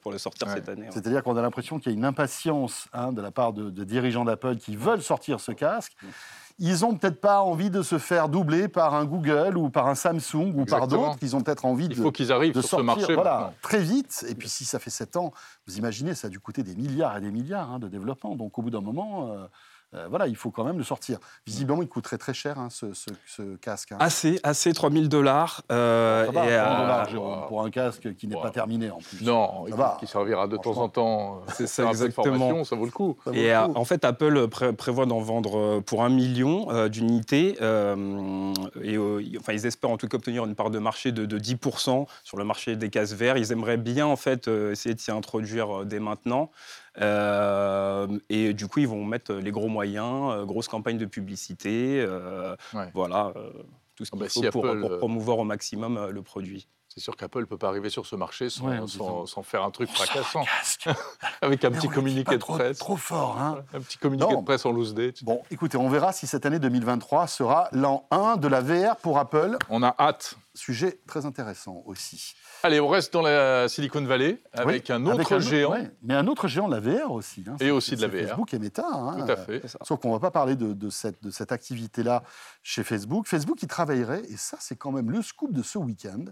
pour 0.00 0.12
le 0.12 0.18
sortir 0.18 0.48
cette 0.50 0.68
année. 0.68 0.88
C'est-à-dire 0.90 1.22
qu'on 1.22 1.36
a 1.36 1.42
l'impression 1.42 1.78
qu'il 1.78 1.92
y 1.92 1.94
a 1.94 1.98
une 1.98 2.04
impatience 2.04 2.88
hein, 2.92 3.12
de 3.12 3.22
la 3.22 3.30
part 3.30 3.52
de, 3.52 3.70
de 3.70 3.84
dirigeants 3.84 4.24
d'Apple 4.24 4.56
qui 4.56 4.76
veulent 4.76 5.02
sortir 5.02 5.40
ce 5.40 5.52
casque. 5.52 5.92
Ils 6.60 6.80
n'ont 6.80 6.96
peut-être 6.96 7.20
pas 7.20 7.40
envie 7.40 7.70
de 7.70 7.82
se 7.82 7.98
faire 7.98 8.28
doubler 8.28 8.66
par 8.66 8.94
un 8.94 9.04
Google 9.04 9.56
ou 9.56 9.70
par 9.70 9.86
un 9.86 9.94
Samsung 9.94 10.52
ou 10.56 10.64
par 10.64 10.88
d'autres. 10.88 11.18
Ils 11.22 11.36
ont 11.36 11.40
peut-être 11.40 11.64
envie 11.64 11.88
de, 11.88 11.94
Il 11.94 12.02
faut 12.02 12.10
qu'ils 12.10 12.32
arrivent 12.32 12.52
de 12.52 12.60
sur 12.60 12.70
sortir, 12.70 12.94
ce 12.94 12.98
marché 13.00 13.14
voilà, 13.14 13.52
très 13.62 13.80
vite. 13.80 14.24
Et 14.28 14.34
puis 14.34 14.48
si 14.48 14.64
ça 14.64 14.78
fait 14.78 14.90
7 14.90 15.16
ans, 15.16 15.32
vous 15.66 15.78
imaginez, 15.78 16.14
ça 16.14 16.26
a 16.26 16.30
dû 16.30 16.40
coûter 16.40 16.64
des 16.64 16.74
milliards 16.74 17.16
et 17.16 17.20
des 17.20 17.30
milliards 17.30 17.70
hein, 17.70 17.78
de 17.78 17.86
développement. 17.86 18.34
Donc 18.34 18.58
au 18.58 18.62
bout 18.62 18.70
d'un 18.70 18.80
moment, 18.80 19.30
euh, 19.30 19.46
euh, 19.94 20.06
voilà, 20.10 20.26
il 20.26 20.36
faut 20.36 20.50
quand 20.50 20.64
même 20.64 20.76
le 20.76 20.84
sortir. 20.84 21.18
Visiblement, 21.46 21.80
il 21.80 21.88
coûterait 21.88 22.18
très 22.18 22.34
cher 22.34 22.58
hein, 22.58 22.68
ce, 22.70 23.56
casque. 23.56 23.92
Hein. 23.92 23.96
Assez, 24.00 24.38
assez 24.42 24.74
3000 24.74 25.08
dollars. 25.08 25.62
Euh, 25.72 26.26
dollars 26.26 27.46
pour 27.48 27.64
un 27.64 27.70
casque 27.70 28.14
qui 28.14 28.28
n'est 28.28 28.40
pas 28.40 28.50
terminé 28.50 28.90
en 28.90 28.98
plus. 28.98 29.22
Non, 29.22 29.64
qui 29.98 30.06
servira 30.06 30.46
de 30.46 30.58
temps 30.58 30.76
en 30.76 30.88
temps. 30.90 31.40
C'est 31.54 31.66
ça 31.66 31.88
exactement. 31.88 32.64
Ça 32.64 32.76
vaut 32.76 32.84
le 32.84 32.90
coup. 32.90 33.16
et 33.32 33.54
en 33.56 33.84
fait, 33.84 34.04
Apple 34.04 34.48
prévoit 34.48 35.06
d'en 35.06 35.20
vendre 35.20 35.80
pour 35.80 36.04
un 36.04 36.10
million 36.10 36.88
d'unités. 36.88 37.56
et 37.62 38.98
enfin, 39.38 39.52
ils 39.52 39.66
espèrent 39.66 39.90
en 39.90 39.96
tout 39.96 40.08
cas 40.08 40.18
obtenir 40.18 40.44
une 40.44 40.54
part 40.54 40.70
de 40.70 40.78
marché 40.78 41.12
de, 41.12 41.24
de 41.24 41.38
10% 41.38 42.06
sur 42.24 42.36
le 42.36 42.44
marché 42.44 42.76
des 42.76 42.90
casques 42.90 43.14
verts. 43.14 43.38
Ils 43.38 43.52
aimeraient 43.52 43.78
bien 43.78 44.06
en 44.06 44.16
fait 44.16 44.48
essayer 44.48 44.94
de 44.94 45.00
s'y 45.00 45.10
introduire 45.10 45.86
dès 45.86 46.00
maintenant. 46.00 46.50
Euh, 47.00 48.18
et 48.28 48.54
du 48.54 48.66
coup, 48.66 48.80
ils 48.80 48.88
vont 48.88 49.04
mettre 49.04 49.34
les 49.34 49.50
gros 49.50 49.68
moyens, 49.68 50.32
euh, 50.32 50.44
grosse 50.44 50.68
campagne 50.68 50.98
de 50.98 51.06
publicité, 51.06 52.00
euh, 52.00 52.56
voilà, 52.94 53.32
tout 53.94 54.04
ce 54.04 54.10
ah 54.12 54.16
qu'il 54.16 54.42
bah, 54.42 54.50
faut 54.50 54.60
pour, 54.60 54.98
promouvoir 54.98 55.38
au 55.38 55.44
maximum 55.44 56.08
le 56.10 56.22
produit. 56.22 56.68
C'est 56.98 57.04
sûr 57.04 57.16
qu'Apple 57.16 57.38
ne 57.38 57.44
peut 57.44 57.56
pas 57.56 57.68
arriver 57.68 57.90
sur 57.90 58.06
ce 58.06 58.16
marché 58.16 58.50
sans, 58.50 58.88
sans, 58.88 59.42
faire 59.44 59.62
un 59.62 59.70
truc 59.70 59.88
fracassant. 59.88 60.44
Avec 61.42 61.64
un 61.64 61.70
petit 61.70 61.86
communiqué 61.88 62.36
de 62.36 62.42
presse. 62.42 62.78
Trop 62.78 62.96
fort, 62.96 63.38
hein 63.38 63.62
Un 63.72 63.80
petit 63.80 63.98
communiqué 63.98 64.34
de 64.34 64.42
presse 64.42 64.66
en 64.66 64.72
loose 64.72 64.94
day. 64.94 65.14
Bon, 65.22 65.40
écoutez, 65.52 65.78
on 65.78 65.88
verra 65.88 66.12
si 66.12 66.26
cette 66.26 66.44
année 66.44 66.58
2023 66.58 67.28
sera 67.28 67.68
l'an 67.70 68.08
1 68.10 68.38
de 68.38 68.48
la 68.48 68.62
VR 68.62 68.96
pour 68.96 69.20
Apple. 69.20 69.58
On 69.70 69.84
a 69.84 69.94
hâte. 69.96 70.34
Sujet 70.54 70.98
très 71.06 71.24
intéressant 71.24 71.84
aussi. 71.86 72.34
Allez, 72.64 72.80
on 72.80 72.88
reste 72.88 73.12
dans 73.12 73.22
la 73.22 73.68
Silicon 73.68 74.02
Valley 74.02 74.42
avec 74.52 74.90
un 74.90 75.06
autre 75.06 75.38
géant. 75.38 75.76
mais 76.02 76.14
un 76.14 76.26
autre 76.26 76.48
géant 76.48 76.68
de 76.68 76.74
la 76.74 76.80
VR 76.80 77.12
aussi. 77.12 77.44
Hein. 77.46 77.54
et 77.60 77.70
aussi 77.70 77.94
de 77.94 78.02
la 78.02 78.08
VR. 78.08 78.26
Facebook 78.30 78.54
et 78.54 78.58
Meta. 78.58 78.84
Hein. 78.84 79.24
Tout 79.24 79.30
à 79.30 79.36
fait. 79.36 79.62
Sauf 79.82 80.00
qu'on 80.00 80.08
ne 80.08 80.14
va 80.14 80.18
pas 80.18 80.32
parler 80.32 80.56
de, 80.56 80.72
de 80.72 80.90
cette, 80.90 81.22
de 81.22 81.30
cette 81.30 81.52
activité-là 81.52 82.24
chez 82.64 82.82
Facebook. 82.82 83.28
Facebook, 83.28 83.62
il 83.62 83.68
travaillerait, 83.68 84.22
et 84.28 84.36
ça, 84.36 84.56
c'est 84.58 84.74
quand 84.74 84.90
même 84.90 85.12
le 85.12 85.22
scoop 85.22 85.52
de 85.52 85.62
ce 85.62 85.78
week-end. 85.78 86.24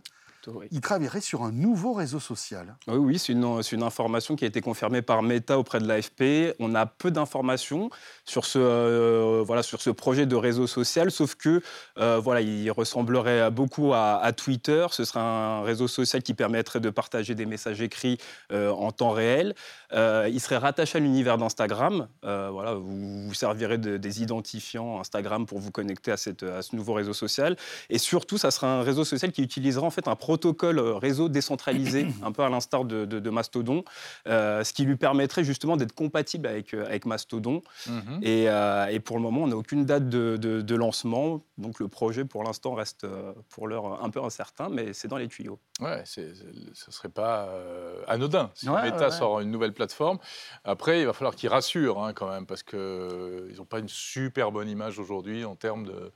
Il 0.70 0.80
travaillerait 0.80 1.20
sur 1.20 1.42
un 1.42 1.52
nouveau 1.52 1.92
réseau 1.92 2.20
social. 2.20 2.76
Oui, 2.86 2.96
oui 2.96 3.18
c'est 3.18 3.32
une, 3.32 3.60
une, 3.72 3.82
information 3.82 4.36
qui 4.36 4.44
a 4.44 4.48
été 4.48 4.60
confirmée 4.60 5.02
par 5.02 5.22
Meta 5.22 5.58
auprès 5.58 5.78
de 5.80 5.86
l'AFP. 5.86 6.54
On 6.58 6.74
a 6.74 6.86
peu 6.86 7.10
d'informations 7.10 7.90
sur, 8.24 8.44
ce, 8.44 8.58
euh, 8.58 9.42
voilà, 9.46 9.62
sur 9.62 9.80
ce 9.80 9.90
projet 9.90 10.26
de 10.26 10.36
réseau 10.36 10.66
social, 10.66 11.10
sauf 11.10 11.34
que 11.34 11.62
euh, 11.98 12.18
voilà, 12.18 12.40
il 12.40 12.70
ressemblerait 12.70 13.50
beaucoup 13.50 13.92
à, 13.94 14.32
Twitter. 14.36 14.86
Ce 14.90 15.04
serait 15.04 15.20
un 15.20 15.62
réseau 15.62 15.88
social 15.88 16.22
qui 16.22 16.34
permettrait 16.34 16.80
de 16.80 16.90
partager 16.90 17.34
des 17.34 17.46
messages 17.46 17.80
écrits 17.80 18.18
euh, 18.52 18.70
en 18.70 18.90
temps 18.92 19.10
réel. 19.10 19.54
il 19.92 20.40
serait 20.40 20.58
rattaché 20.58 20.98
à 20.98 21.00
l'univers 21.00 21.38
d'Instagram. 21.38 22.08
voilà, 22.22 22.74
vous, 22.74 23.28
vous 23.28 23.34
servirez 23.34 23.78
de, 23.78 23.96
des 23.96 24.22
identifiants 24.22 25.00
Instagram 25.00 25.46
pour 25.46 25.58
vous 25.58 25.70
connecter 25.70 26.12
à, 26.12 26.16
cette, 26.16 26.42
à, 26.42 26.62
ce 26.62 26.74
nouveau 26.76 26.94
réseau 26.94 27.12
social. 27.12 27.56
Et 27.90 27.98
surtout, 27.98 28.38
ça 28.38 28.50
sera 28.50 28.68
un 28.68 28.82
réseau 28.82 29.04
social 29.04 29.32
qui 29.32 29.42
utilisera 29.42 29.86
en 29.86 29.90
fait 29.90 30.08
un 30.08 30.16
protocole 30.36 30.78
réseau 30.80 31.28
décentralisé, 31.28 32.06
un 32.22 32.32
peu 32.32 32.42
à 32.42 32.48
l'instar 32.48 32.84
de, 32.84 33.30
Mastodon, 33.30 33.84
ce 34.26 34.72
qui 34.72 34.84
lui 34.84 34.96
permettrait 34.96 35.44
justement 35.44 35.76
d'être 35.76 35.94
compatible 35.94 36.46
avec, 36.46 36.74
avec 36.74 37.06
Mastodon. 37.06 37.62
Mhm. 37.88 38.20
Euh, 38.24 38.86
et, 38.86 39.00
pour 39.00 39.16
le 39.16 39.22
moment, 39.22 39.42
on 39.42 39.46
n'a 39.48 39.56
aucune 39.56 39.84
date 39.84 40.08
de, 40.08 40.74
lancement. 40.74 41.42
Donc 41.58 41.80
le 41.80 41.88
projet, 41.88 42.24
pour 42.24 42.44
l'instant, 42.44 42.74
reste 42.74 43.04
euh, 43.04 43.32
pour 43.48 43.66
l'heure 43.66 44.02
un 44.04 44.10
peu 44.10 44.22
incertain, 44.22 44.68
mais 44.68 44.92
c'est 44.92 45.08
dans 45.08 45.16
les 45.16 45.28
tuyaux. 45.28 45.58
Ouais, 45.80 46.02
ce 46.04 46.20
ne 46.20 46.92
serait 46.92 47.08
pas 47.08 47.48
euh, 47.48 48.02
anodin 48.06 48.50
si 48.54 48.68
Meta 48.68 49.10
sort 49.10 49.40
une 49.40 49.50
nouvelle 49.50 49.72
plateforme. 49.72 50.18
Après, 50.64 51.00
il 51.00 51.06
va 51.06 51.12
falloir 51.12 51.34
qu'ils 51.34 51.48
rassurent 51.48 52.02
hein, 52.04 52.12
quand 52.12 52.28
même, 52.28 52.46
parce 52.46 52.62
qu'ils 52.62 53.56
n'ont 53.56 53.64
pas 53.64 53.78
une 53.78 53.88
super 53.88 54.52
bonne 54.52 54.68
image 54.68 54.98
aujourd'hui 54.98 55.44
en 55.44 55.56
termes 55.56 55.86
de 55.86 56.12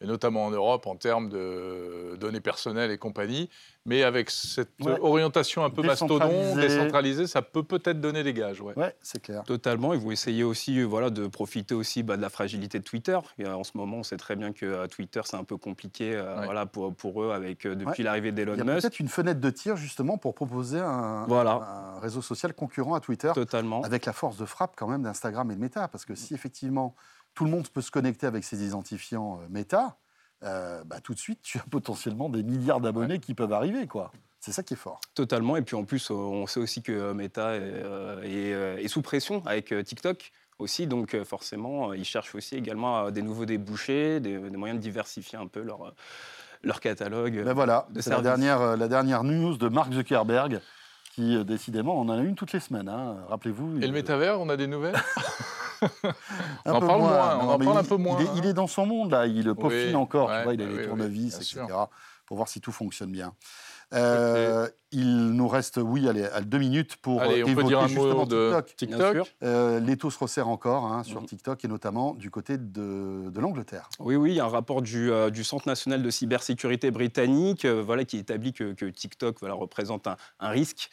et 0.00 0.06
notamment 0.06 0.46
en 0.46 0.50
Europe 0.50 0.86
en 0.86 0.96
termes 0.96 1.28
de 1.28 2.16
données 2.18 2.40
personnelles 2.40 2.90
et 2.90 2.98
compagnie. 2.98 3.48
Mais 3.86 4.02
avec 4.02 4.30
cette 4.30 4.70
orientation 5.02 5.62
un 5.62 5.68
peu 5.68 5.82
mastodon, 5.82 6.56
décentralisée, 6.56 7.26
ça 7.26 7.42
peut 7.42 7.62
peut-être 7.62 8.00
donner 8.00 8.22
des 8.22 8.32
gages. 8.32 8.62
Oui, 8.62 8.72
c'est 9.02 9.20
clair. 9.20 9.42
Totalement. 9.44 9.92
Et 9.92 9.98
vous 9.98 10.10
essayez 10.10 10.42
aussi 10.42 10.80
euh, 10.80 10.84
voilà, 10.84 11.10
de 11.10 11.26
profiter 11.26 11.74
aussi 11.74 12.02
bah, 12.02 12.16
de 12.16 12.22
la 12.22 12.30
fragilité 12.30 12.78
de 12.78 12.84
Twitter. 12.84 13.18
en 13.46 13.64
ce 13.64 13.72
moment, 13.74 13.98
on 13.98 14.02
sait 14.02 14.16
très 14.16 14.36
bien 14.36 14.52
que 14.52 14.64
euh, 14.64 14.86
Twitter, 14.86 15.20
c'est 15.24 15.36
un 15.36 15.44
peu 15.44 15.58
compliqué 15.58 16.14
euh, 16.14 16.40
voilà, 16.44 16.64
pour, 16.64 16.94
pour 16.94 17.22
eux 17.22 17.32
avec, 17.32 17.66
depuis 17.66 18.02
l'arrivée 18.02 18.32
d'Elon 18.32 18.52
Musk. 18.52 18.64
Il 18.64 18.68
y 18.68 18.70
a 18.70 18.80
peut-être 18.80 19.00
une 19.00 19.08
fenêtre 19.08 19.40
de 19.40 19.50
tir 19.50 19.76
justement 19.76 20.16
pour 20.16 20.34
proposer 20.34 20.78
un, 20.78 21.26
un, 21.28 22.00
réseau 22.00 22.22
social 22.22 22.54
concurrent 22.54 22.94
à 22.94 23.00
Twitter. 23.00 23.32
Totalement. 23.34 23.82
Avec 23.82 24.06
la 24.06 24.14
force 24.14 24.38
de 24.38 24.46
frappe 24.46 24.72
quand 24.76 24.88
même 24.88 25.02
d'Instagram 25.02 25.50
et 25.50 25.56
de 25.56 25.60
Meta. 25.60 25.88
Parce 25.88 26.06
que 26.06 26.14
si 26.14 26.32
effectivement 26.32 26.94
tout 27.34 27.44
le 27.44 27.50
monde 27.50 27.68
peut 27.68 27.80
se 27.80 27.90
connecter 27.90 28.26
avec 28.26 28.44
ses 28.44 28.64
identifiants 28.64 29.40
Meta, 29.50 29.96
euh, 30.42 30.82
bah, 30.84 31.00
tout 31.02 31.14
de 31.14 31.18
suite, 31.18 31.40
tu 31.42 31.58
as 31.58 31.64
potentiellement 31.70 32.28
des 32.28 32.42
milliards 32.42 32.80
d'abonnés 32.80 33.18
qui 33.18 33.34
peuvent 33.34 33.52
arriver. 33.52 33.86
quoi. 33.86 34.12
C'est 34.40 34.52
ça 34.52 34.62
qui 34.62 34.74
est 34.74 34.78
fort. 34.78 35.00
Totalement. 35.14 35.56
Et 35.56 35.62
puis 35.62 35.74
en 35.74 35.84
plus, 35.84 36.10
on 36.10 36.46
sait 36.46 36.60
aussi 36.60 36.82
que 36.82 37.12
Meta 37.12 37.54
est, 37.54 38.88
sous 38.88 39.00
pression 39.00 39.42
avec 39.46 39.74
TikTok 39.84 40.32
aussi. 40.58 40.86
Donc 40.86 41.16
forcément, 41.24 41.94
ils 41.94 42.04
cherchent 42.04 42.34
aussi 42.34 42.56
également 42.56 43.10
des 43.10 43.22
nouveaux 43.22 43.46
débouchés, 43.46 44.20
des, 44.20 44.38
moyens 44.38 44.78
de 44.78 44.82
diversifier 44.82 45.38
un 45.38 45.46
peu 45.46 45.62
leur, 45.62 45.94
leur 46.62 46.80
catalogue. 46.80 47.42
Ben 47.42 47.54
voilà, 47.54 47.88
c'est 47.98 48.10
la 48.10 48.20
dernière, 48.20 48.76
la 48.76 48.88
dernière 48.88 49.24
news 49.24 49.56
de 49.56 49.68
Mark 49.68 49.92
Zuckerberg 49.94 50.60
qui, 51.14 51.36
euh, 51.36 51.44
décidément, 51.44 52.00
on 52.00 52.08
en 52.08 52.18
a 52.18 52.22
une 52.22 52.34
toutes 52.34 52.52
les 52.52 52.60
semaines. 52.60 52.88
Hein. 52.88 53.18
Rappelez-vous. 53.28 53.78
Et 53.80 53.86
le 53.86 53.92
métavers, 53.92 54.40
on 54.40 54.48
a 54.48 54.56
des 54.56 54.66
nouvelles? 54.66 54.96
on 56.64 56.72
en 56.72 56.80
parle 56.80 57.00
moins. 57.00 57.38
on 57.38 57.50
en 57.50 57.58
parle 57.58 57.78
un 57.78 57.84
peu 57.84 57.96
moins. 57.96 58.18
Il 58.20 58.26
est, 58.26 58.30
il 58.38 58.46
est, 58.46 58.54
dans 58.54 58.66
son 58.66 58.86
monde, 58.86 59.10
là. 59.10 59.26
Il 59.26 59.54
peaufine 59.54 59.96
encore. 59.96 60.30
tu 60.30 60.42
vois, 60.42 60.54
il 60.54 60.62
a 60.62 60.66
les 60.66 60.86
tournevis, 60.86 61.36
etc. 61.36 61.66
Pour 62.26 62.36
voir 62.36 62.48
si 62.48 62.60
tout 62.60 62.72
fonctionne 62.72 63.12
bien. 63.12 63.34
Euh, 63.92 64.68
il 64.92 65.30
nous 65.32 65.48
reste, 65.48 65.78
oui, 65.82 66.08
allez, 66.08 66.24
à 66.24 66.40
deux 66.40 66.58
minutes 66.58 66.96
pour 66.96 67.20
allez, 67.20 67.42
on 67.42 67.48
évoquer 67.48 67.54
peut 67.54 67.64
dire 67.64 67.80
un 67.80 67.88
justement 67.88 68.26
de 68.26 68.54
TikTok. 68.76 69.34
Euh, 69.42 69.80
L'étau 69.80 70.10
se 70.10 70.18
resserre 70.18 70.48
encore 70.48 70.86
hein, 70.86 71.02
sur 71.02 71.20
mm. 71.20 71.26
TikTok 71.26 71.64
et 71.64 71.68
notamment 71.68 72.14
du 72.14 72.30
côté 72.30 72.58
de, 72.58 73.28
de 73.28 73.40
l'Angleterre. 73.40 73.88
Oui, 73.98 74.16
oui, 74.16 74.32
il 74.32 74.36
y 74.36 74.40
a 74.40 74.44
un 74.44 74.48
rapport 74.48 74.82
du, 74.82 75.10
euh, 75.10 75.30
du 75.30 75.44
Centre 75.44 75.68
national 75.68 76.02
de 76.02 76.10
cybersécurité 76.10 76.90
britannique 76.90 77.64
euh, 77.64 77.82
voilà, 77.84 78.04
qui 78.04 78.18
établit 78.18 78.52
que, 78.52 78.72
que 78.72 78.86
TikTok 78.86 79.38
voilà, 79.40 79.54
représente 79.54 80.06
un, 80.06 80.16
un 80.40 80.48
risque 80.48 80.90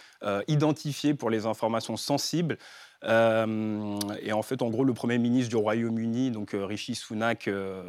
identifié 0.48 1.14
pour 1.14 1.30
les 1.30 1.46
informations 1.46 1.98
sensibles. 1.98 2.58
Euh, 3.03 4.00
et 4.22 4.31
en 4.31 4.41
fait, 4.41 4.62
en 4.62 4.70
gros, 4.70 4.84
le 4.84 4.93
Premier 4.93 5.17
ministre 5.17 5.50
du 5.50 5.55
Royaume-Uni, 5.55 6.31
donc 6.31 6.53
euh, 6.53 6.65
Rishi 6.65 6.96
Sunak, 6.96 7.48
euh, 7.48 7.84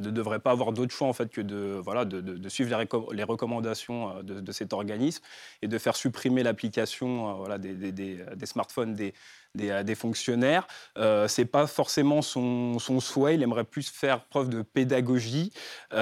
ne 0.00 0.10
devrait 0.10 0.40
pas 0.40 0.50
avoir 0.50 0.72
d'autre 0.72 0.92
choix 0.92 1.08
en 1.08 1.12
fait 1.12 1.30
que 1.30 1.40
de, 1.40 1.80
voilà, 1.82 2.04
de, 2.04 2.48
suivre 2.48 2.78
les, 3.12 3.24
recommandations 3.24 4.22
de, 4.22 4.52
cet 4.52 4.72
organisme 4.72 5.24
et 5.60 5.66
de 5.66 5.76
faire 5.76 5.96
supprimer 5.96 6.44
l'application 6.44 7.34
voilà, 7.38 7.58
des, 7.58 7.74
des, 7.90 8.46
smartphones 8.46 8.94
des, 8.94 9.12
des, 9.54 9.94
fonctionnaires. 9.96 10.68
Euh, 10.98 11.26
c'est 11.26 11.46
pas 11.46 11.66
forcément 11.66 12.22
son, 12.22 12.78
son, 12.78 13.00
souhait. 13.00 13.34
Il 13.34 13.42
aimerait 13.42 13.64
plus 13.64 13.90
faire 13.90 14.24
preuve 14.26 14.50
de 14.50 14.62
pédagogie. 14.62 15.52
et, 15.92 15.96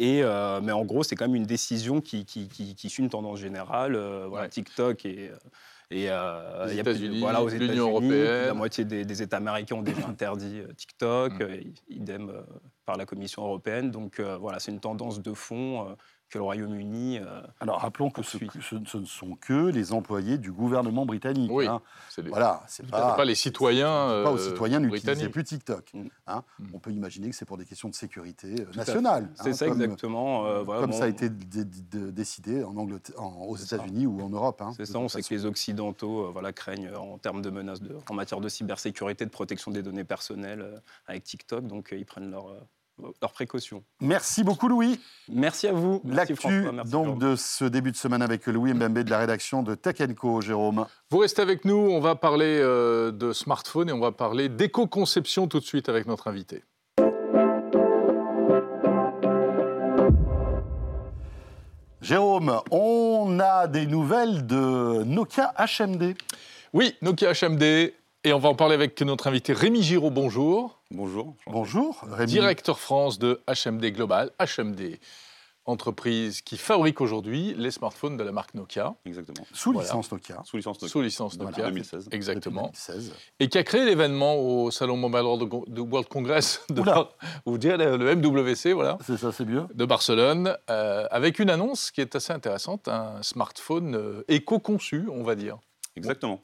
mais 0.00 0.72
en 0.72 0.84
gros, 0.84 1.04
c'est 1.04 1.14
quand 1.14 1.26
même 1.26 1.36
une 1.36 1.46
décision 1.46 2.00
qui, 2.00 2.24
qui, 2.24 2.48
qui, 2.48 2.90
suit 2.90 3.04
une 3.04 3.10
tendance 3.10 3.38
générale. 3.38 3.96
voilà, 4.28 4.48
TikTok 4.48 5.04
et 5.04 5.30
et 5.90 6.08
euh, 6.08 6.66
aux 6.66 6.68
États-Unis, 6.68 7.18
voilà, 7.18 7.42
aux 7.42 7.48
États-Unis, 7.48 7.78
européenne. 7.78 8.46
La 8.46 8.54
moitié 8.54 8.84
des, 8.84 9.22
États 9.22 9.38
américains 9.38 9.76
ont 9.76 9.82
déjà 9.82 10.06
interdit 10.08 10.60
euh, 10.60 10.72
TikTok, 10.72 11.32
mm. 11.34 11.42
euh, 11.42 11.60
idem 11.88 12.32
par 12.86 12.96
la 12.96 13.06
Commission 13.06 13.42
européenne. 13.42 13.90
Donc 13.90 14.20
voilà, 14.20 14.60
c'est 14.60 14.70
une 14.70 14.80
tendance 14.80 15.20
de 15.20 15.32
fond 15.32 15.96
que 16.30 16.38
le 16.38 16.44
Royaume-Uni. 16.44 17.18
Euh, 17.18 17.42
Alors 17.60 17.80
rappelons 17.80 18.10
que 18.10 18.22
ce, 18.22 18.38
ce, 18.60 18.96
ne 18.96 19.04
sont 19.04 19.36
que 19.36 19.68
les 19.68 19.92
employés 19.92 20.38
du 20.38 20.52
gouvernement 20.52 21.04
britannique. 21.04 21.50
Oui, 21.52 21.66
hein. 21.66 21.82
c'est 22.08 22.26
voilà, 22.26 22.62
c'est 22.68 22.88
pas, 22.88 23.14
pas, 23.14 23.24
les 23.24 23.34
citoyens. 23.34 24.22
pas 24.24 24.30
aux 24.30 24.38
citoyens 24.38 24.80
n'utilisez 24.80 25.28
plus 25.28 25.44
TikTok. 25.44 25.90
Mm. 25.92 26.06
Hein. 26.28 26.44
Mm. 26.58 26.64
On 26.74 26.78
peut 26.78 26.92
imaginer 26.92 27.30
que 27.30 27.36
c'est 27.36 27.44
pour 27.44 27.58
des 27.58 27.64
questions 27.64 27.88
de 27.88 27.94
sécurité 27.94 28.54
euh, 28.60 28.72
nationale. 28.76 29.28
C'est 29.34 29.50
hein, 29.50 29.52
ça 29.52 29.66
exactement. 29.66 30.46
Euh, 30.46 30.64
comme 30.64 30.92
ça 30.92 31.04
a 31.04 31.08
été 31.08 31.28
décidé 31.28 32.62
en 32.62 32.76
Angleterre, 32.76 33.16
aux 33.20 33.56
États-Unis 33.56 34.06
ou 34.06 34.22
en 34.22 34.30
Europe. 34.30 34.62
c'est 34.76 34.86
ça. 34.86 34.98
On 34.98 35.08
sait 35.08 35.22
que 35.22 35.34
les 35.34 35.44
occidentaux, 35.44 36.30
voilà, 36.32 36.52
craignent 36.52 36.94
en 36.94 37.18
termes 37.18 37.42
de 37.42 37.50
menaces 37.50 37.82
de, 37.82 37.96
en 38.08 38.14
matière 38.14 38.40
de 38.40 38.48
cybersécurité, 38.48 39.24
de 39.24 39.30
protection 39.30 39.70
des 39.70 39.82
données 39.82 40.04
personnelles 40.04 40.80
avec 41.06 41.24
TikTok, 41.24 41.66
donc 41.66 41.94
ils 41.96 42.06
prennent 42.06 42.30
leur 42.30 42.54
leurs 43.20 43.32
précautions. 43.32 43.84
Merci 44.00 44.44
beaucoup 44.44 44.68
Louis. 44.68 45.00
Merci 45.28 45.68
à 45.68 45.72
vous. 45.72 46.00
L'actu 46.04 46.64
donc 46.90 47.18
de 47.18 47.36
ce 47.36 47.64
début 47.64 47.92
de 47.92 47.96
semaine 47.96 48.22
avec 48.22 48.46
Louis 48.46 48.74
Mbembe 48.74 49.00
de 49.00 49.10
la 49.10 49.18
rédaction 49.18 49.62
de 49.62 49.74
Tech 49.74 49.96
Co, 50.16 50.40
Jérôme. 50.40 50.86
Vous 51.10 51.18
restez 51.18 51.42
avec 51.42 51.64
nous, 51.64 51.76
on 51.76 52.00
va 52.00 52.14
parler 52.14 52.58
euh, 52.60 53.12
de 53.12 53.32
smartphone 53.32 53.88
et 53.88 53.92
on 53.92 54.00
va 54.00 54.12
parler 54.12 54.48
d'éco-conception 54.48 55.48
tout 55.48 55.60
de 55.60 55.64
suite 55.64 55.88
avec 55.88 56.06
notre 56.06 56.28
invité. 56.28 56.62
Jérôme, 62.00 62.60
on 62.70 63.38
a 63.40 63.66
des 63.66 63.86
nouvelles 63.86 64.46
de 64.46 65.04
Nokia 65.04 65.52
HMD. 65.58 66.16
Oui, 66.72 66.94
Nokia 67.02 67.32
HMD 67.32 67.92
et 68.24 68.32
on 68.32 68.38
va 68.38 68.50
en 68.50 68.54
parler 68.54 68.74
avec 68.74 69.00
notre 69.02 69.26
invité 69.26 69.52
Rémi 69.52 69.82
Giraud. 69.82 70.10
Bonjour. 70.10 70.80
Bonjour. 70.90 71.36
Bonjour, 71.46 72.04
Rémi. 72.10 72.30
Directeur 72.30 72.78
France 72.78 73.18
de 73.18 73.40
HMD 73.48 73.86
Global. 73.92 74.30
HMD, 74.38 74.98
entreprise 75.64 76.42
qui 76.42 76.58
fabrique 76.58 77.00
aujourd'hui 77.00 77.54
les 77.56 77.70
smartphones 77.70 78.18
de 78.18 78.22
la 78.22 78.32
marque 78.32 78.52
Nokia. 78.52 78.94
Exactement. 79.06 79.46
Sous 79.54 79.72
licence 79.72 80.12
Nokia. 80.12 80.42
Sous 80.44 80.58
licence 80.58 80.82
Nokia. 80.82 80.92
Sous 80.92 81.00
licence 81.00 81.38
Nokia. 81.38 81.66
2016. 81.68 82.08
Exactement. 82.10 82.62
2016. 82.62 83.14
Et 83.38 83.48
qui 83.48 83.56
a 83.56 83.62
créé 83.62 83.86
l'événement 83.86 84.36
au 84.36 84.70
Salon 84.70 84.98
Mobile 84.98 85.48
World 85.78 86.08
Congress 86.08 86.62
de 86.68 86.82
ou 87.46 87.56
dire 87.56 87.78
le 87.78 88.14
MWC, 88.16 88.72
voilà. 88.74 88.98
C'est 89.06 89.16
ça, 89.16 89.32
c'est 89.32 89.46
mieux. 89.46 89.64
De 89.74 89.84
Barcelone, 89.86 90.56
euh, 90.68 91.06
avec 91.10 91.38
une 91.38 91.48
annonce 91.48 91.90
qui 91.90 92.02
est 92.02 92.14
assez 92.14 92.34
intéressante, 92.34 92.86
un 92.88 93.22
smartphone 93.22 93.94
euh, 93.94 94.24
éco-conçu, 94.28 95.06
on 95.10 95.22
va 95.22 95.34
dire. 95.34 95.58
Exactement. 95.96 96.42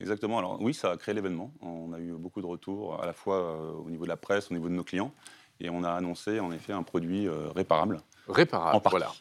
Exactement. 0.00 0.38
Alors 0.38 0.60
oui, 0.60 0.74
ça 0.74 0.92
a 0.92 0.96
créé 0.96 1.14
l'événement. 1.14 1.52
On 1.60 1.92
a 1.92 1.98
eu 1.98 2.12
beaucoup 2.12 2.40
de 2.40 2.46
retours, 2.46 3.02
à 3.02 3.06
la 3.06 3.12
fois 3.12 3.36
euh, 3.36 3.72
au 3.72 3.90
niveau 3.90 4.04
de 4.04 4.08
la 4.08 4.16
presse, 4.16 4.50
au 4.50 4.54
niveau 4.54 4.68
de 4.68 4.74
nos 4.74 4.84
clients, 4.84 5.12
et 5.60 5.70
on 5.70 5.84
a 5.84 5.90
annoncé 5.90 6.40
en 6.40 6.52
effet 6.52 6.72
un 6.72 6.82
produit 6.82 7.26
euh, 7.26 7.48
réparable. 7.54 8.00
Réparable. 8.28 8.76
En 8.76 8.80
partie. 8.80 8.98
Voilà. 8.98 9.12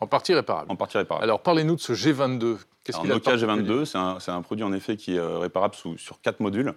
En 0.00 0.06
partie 0.06 0.34
réparable. 0.34 0.70
En 0.70 0.76
partie 0.76 0.98
réparable. 0.98 1.24
Alors 1.24 1.42
parlez-nous 1.42 1.76
de 1.76 1.80
ce 1.80 1.92
G22. 1.92 2.58
Qu'est-ce 2.84 3.00
qu'il 3.00 3.08
Nokia 3.08 3.36
G22, 3.36 3.84
c'est 4.20 4.30
un, 4.30 4.42
produit 4.42 4.64
en 4.64 4.72
effet 4.72 4.96
qui 4.96 5.14
est 5.14 5.18
euh, 5.18 5.38
réparable 5.38 5.74
sur 5.96 6.20
quatre 6.20 6.40
modules, 6.40 6.74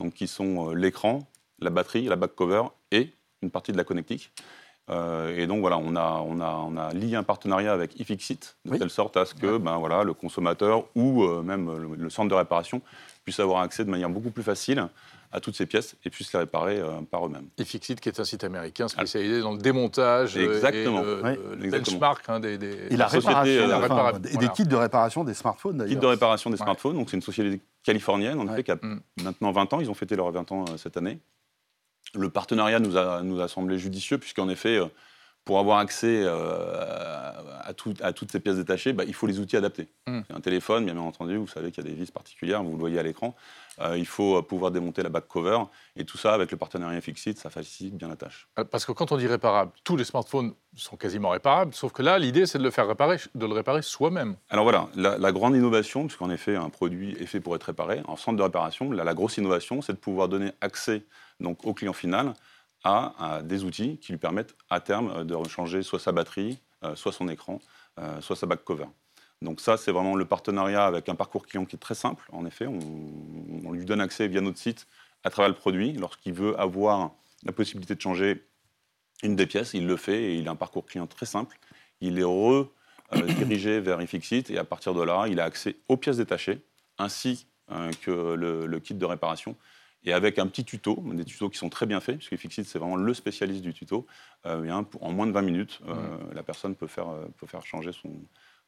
donc 0.00 0.14
qui 0.14 0.26
sont 0.26 0.70
l'écran, 0.70 1.20
la 1.58 1.70
batterie, 1.70 2.04
la 2.04 2.16
back 2.16 2.34
cover 2.34 2.62
et 2.90 3.12
une 3.42 3.50
partie 3.50 3.72
de 3.72 3.76
la 3.76 3.84
connectique. 3.84 4.32
Euh, 4.90 5.36
et 5.36 5.46
donc 5.46 5.60
voilà, 5.60 5.78
on 5.78 5.94
a, 5.94 6.24
on, 6.26 6.40
a, 6.40 6.50
on 6.68 6.76
a 6.76 6.92
lié 6.92 7.14
un 7.14 7.22
partenariat 7.22 7.72
avec 7.72 7.98
iFixit, 8.00 8.56
de 8.64 8.76
telle 8.76 8.90
sorte 8.90 9.16
à 9.16 9.24
ce 9.24 9.34
que 9.34 9.56
ben, 9.56 9.76
voilà, 9.78 10.02
le 10.02 10.12
consommateur 10.12 10.84
ou 10.96 11.22
euh, 11.22 11.42
même 11.42 11.96
le, 11.96 12.10
centre 12.10 12.28
de 12.28 12.34
réparation 12.34 12.82
puisse 13.24 13.38
avoir 13.38 13.62
accès 13.62 13.84
de 13.84 13.90
manière 13.90 14.10
beaucoup 14.10 14.30
plus 14.30 14.42
facile 14.42 14.88
à 15.30 15.40
toutes 15.40 15.54
ces 15.54 15.66
pièces 15.66 15.94
et 16.04 16.10
puisse 16.10 16.32
les 16.32 16.40
réparer 16.40 16.80
euh, 16.80 17.00
par 17.08 17.24
eux-mêmes. 17.24 17.46
iFixit, 17.58 18.00
qui 18.00 18.08
est 18.08 18.18
un 18.18 18.24
site 18.24 18.42
américain 18.42 18.88
spécialisé 18.88 19.40
dans 19.40 19.52
le 19.52 19.58
démontage 19.58 20.36
Exactement. 20.36 21.00
et 21.00 21.38
le, 21.56 21.70
benchmark 21.70 22.24
hein, 22.28 22.40
des, 22.40 22.58
des, 22.58 22.76
et 22.90 22.96
la 22.96 23.06
réparation, 23.06 24.20
et 24.30 24.36
des 24.36 24.48
kits 24.48 24.66
de 24.66 24.76
réparation 24.76 25.22
des 25.22 25.34
smartphones 25.34 25.78
d'ailleurs. 25.78 25.94
Kits 25.94 26.00
de 26.00 26.06
réparation 26.06 26.50
des 26.50 26.56
smartphones, 26.56 26.96
donc 26.96 27.08
c'est 27.08 27.16
une 27.16 27.22
société 27.22 27.60
californienne 27.84 28.40
en 28.40 28.52
effet 28.52 28.64
qui 28.64 28.72
a 28.72 28.76
mm. 28.76 29.00
maintenant 29.22 29.52
20 29.52 29.72
ans, 29.74 29.80
ils 29.80 29.90
ont 29.90 29.94
fêté 29.94 30.16
leurs 30.16 30.32
20 30.32 30.50
ans 30.50 30.64
cette 30.76 30.96
année. 30.96 31.20
Le 32.14 32.28
partenariat 32.28 32.78
nous 32.78 32.96
a, 32.96 33.22
nous 33.22 33.40
a 33.40 33.48
semblé 33.48 33.78
judicieux, 33.78 34.18
puisqu'en 34.18 34.48
effet, 34.48 34.76
euh, 34.78 34.86
pour 35.44 35.58
avoir 35.58 35.78
accès 35.78 36.22
euh, 36.24 37.32
à, 37.64 37.72
toutes 38.12 38.30
ces 38.30 38.40
pièces 38.40 38.56
détachées, 38.56 38.92
bah, 38.92 39.04
il 39.06 39.14
faut 39.14 39.26
les 39.26 39.40
outils 39.40 39.56
adaptés. 39.56 39.88
Hmm. 40.06 40.20
Un 40.30 40.40
téléphone, 40.40 40.84
bien 40.84 40.96
entendu, 40.98 41.36
vous 41.36 41.48
savez 41.48 41.72
qu'il 41.72 41.84
y 41.84 41.86
a 41.86 41.90
des 41.90 41.96
vis 41.96 42.10
particulières, 42.10 42.62
vous 42.62 42.72
le 42.72 42.78
voyez 42.78 42.98
à 42.98 43.02
l'écran. 43.02 43.34
Euh, 43.80 43.98
il 43.98 44.06
faut 44.06 44.40
pouvoir 44.42 44.70
démonter 44.70 45.02
la 45.02 45.08
back 45.08 45.26
cover. 45.26 45.58
Et 45.96 46.04
tout 46.04 46.18
ça, 46.18 46.34
avec 46.34 46.50
le 46.50 46.56
partenariat 46.56 47.00
Fixit, 47.00 47.36
ça 47.38 47.50
facilite 47.50 47.96
bien 47.96 48.08
la 48.08 48.16
tâche. 48.16 48.48
Parce 48.70 48.84
que 48.84 48.92
quand 48.92 49.10
on 49.10 49.16
dit 49.16 49.26
réparable, 49.26 49.72
tous 49.82 49.96
les 49.96 50.04
smartphones 50.04 50.54
sont 50.76 50.96
quasiment 50.96 51.30
réparables, 51.30 51.74
sauf 51.74 51.92
que 51.92 52.02
là, 52.02 52.18
l'idée, 52.18 52.46
c'est 52.46 52.58
de 52.58 52.62
le 52.62 52.70
faire 52.70 52.86
réparer, 52.86 53.16
de 53.34 53.46
le 53.46 53.52
réparer 53.52 53.82
soi-même. 53.82 54.36
Alors 54.50 54.64
voilà, 54.64 54.88
la, 54.94 55.32
grande 55.32 55.56
innovation, 55.56 56.06
puisqu'en 56.06 56.30
effet, 56.30 56.54
un 56.54 56.68
produit 56.68 57.16
est 57.18 57.26
fait 57.26 57.40
pour 57.40 57.56
être 57.56 57.64
réparé, 57.64 58.02
en 58.06 58.16
centre 58.16 58.36
de 58.36 58.42
réparation, 58.42 58.92
la, 58.92 59.04
la 59.04 59.14
grosse 59.14 59.38
innovation, 59.38 59.82
c'est 59.82 59.94
de 59.94 59.98
pouvoir 59.98 60.28
donner 60.28 60.52
accès 60.60 61.04
donc 61.40 61.66
au 61.66 61.74
client 61.74 61.92
final 61.92 62.34
à, 62.84 63.42
des 63.42 63.64
outils 63.64 63.98
qui 63.98 64.12
lui 64.12 64.18
permettent 64.18 64.56
à 64.70 64.80
terme 64.80 65.10
euh, 65.10 65.24
de 65.24 65.48
changer 65.48 65.82
soit 65.82 65.98
sa 65.98 66.12
batterie, 66.12 66.58
euh, 66.84 66.94
soit 66.96 67.12
son 67.12 67.28
écran, 67.28 67.60
euh, 67.98 68.20
soit 68.20 68.36
sa 68.36 68.46
back 68.46 68.64
cover. 68.64 68.86
Donc 69.40 69.60
ça, 69.60 69.76
c'est 69.76 69.92
vraiment 69.92 70.14
le 70.14 70.24
partenariat 70.24 70.86
avec 70.86 71.08
un 71.08 71.14
parcours 71.14 71.46
client 71.46 71.64
qui 71.64 71.76
est 71.76 71.78
très 71.78 71.94
simple. 71.94 72.24
En 72.32 72.46
effet, 72.46 72.66
on, 72.66 73.72
lui 73.72 73.84
donne 73.84 74.00
accès 74.00 74.28
via 74.28 74.40
notre 74.40 74.58
site 74.58 74.86
à 75.24 75.30
travers 75.30 75.48
le 75.48 75.54
produit. 75.54 75.92
Lorsqu'il 75.94 76.32
veut 76.32 76.58
avoir 76.60 77.12
la 77.44 77.52
possibilité 77.52 77.94
de 77.94 78.00
changer 78.00 78.46
une 79.22 79.34
des 79.34 79.46
pièces, 79.46 79.74
il 79.74 79.86
le 79.86 79.96
fait 79.96 80.22
et 80.22 80.36
il 80.36 80.46
a 80.46 80.52
un 80.52 80.56
parcours 80.56 80.86
client 80.86 81.06
très 81.06 81.26
simple. 81.26 81.58
Il 82.00 82.18
est 82.20 82.24
redirigé 82.24 83.80
vers 83.80 84.00
iFixit 84.00 84.50
et 84.50 84.58
à 84.58 84.64
partir 84.64 84.94
de 84.94 85.02
là, 85.02 85.26
il 85.28 85.40
a 85.40 85.44
accès 85.44 85.76
aux 85.88 85.96
pièces 85.96 86.18
détachées 86.18 86.64
ainsi 86.98 87.46
que 88.02 88.34
le, 88.34 88.78
kit 88.78 88.94
de 88.94 89.04
réparation 89.04 89.56
et 90.04 90.12
avec 90.12 90.38
un 90.38 90.46
petit 90.46 90.64
tuto, 90.64 91.02
des 91.12 91.24
tutos 91.24 91.48
qui 91.48 91.58
sont 91.58 91.68
très 91.68 91.86
bien 91.86 92.00
faits, 92.00 92.18
puisque 92.18 92.36
Fixit, 92.36 92.64
c'est 92.64 92.78
vraiment 92.78 92.96
le 92.96 93.14
spécialiste 93.14 93.62
du 93.62 93.72
tuto. 93.72 94.06
Euh, 94.46 94.82
en 95.00 95.12
moins 95.12 95.26
de 95.26 95.32
20 95.32 95.42
minutes, 95.42 95.80
euh, 95.86 95.94
mm. 95.94 96.34
la 96.34 96.42
personne 96.42 96.74
peut 96.74 96.88
faire, 96.88 97.08
euh, 97.08 97.26
peut 97.38 97.46
faire 97.46 97.64
changer 97.64 97.92
son, 97.92 98.10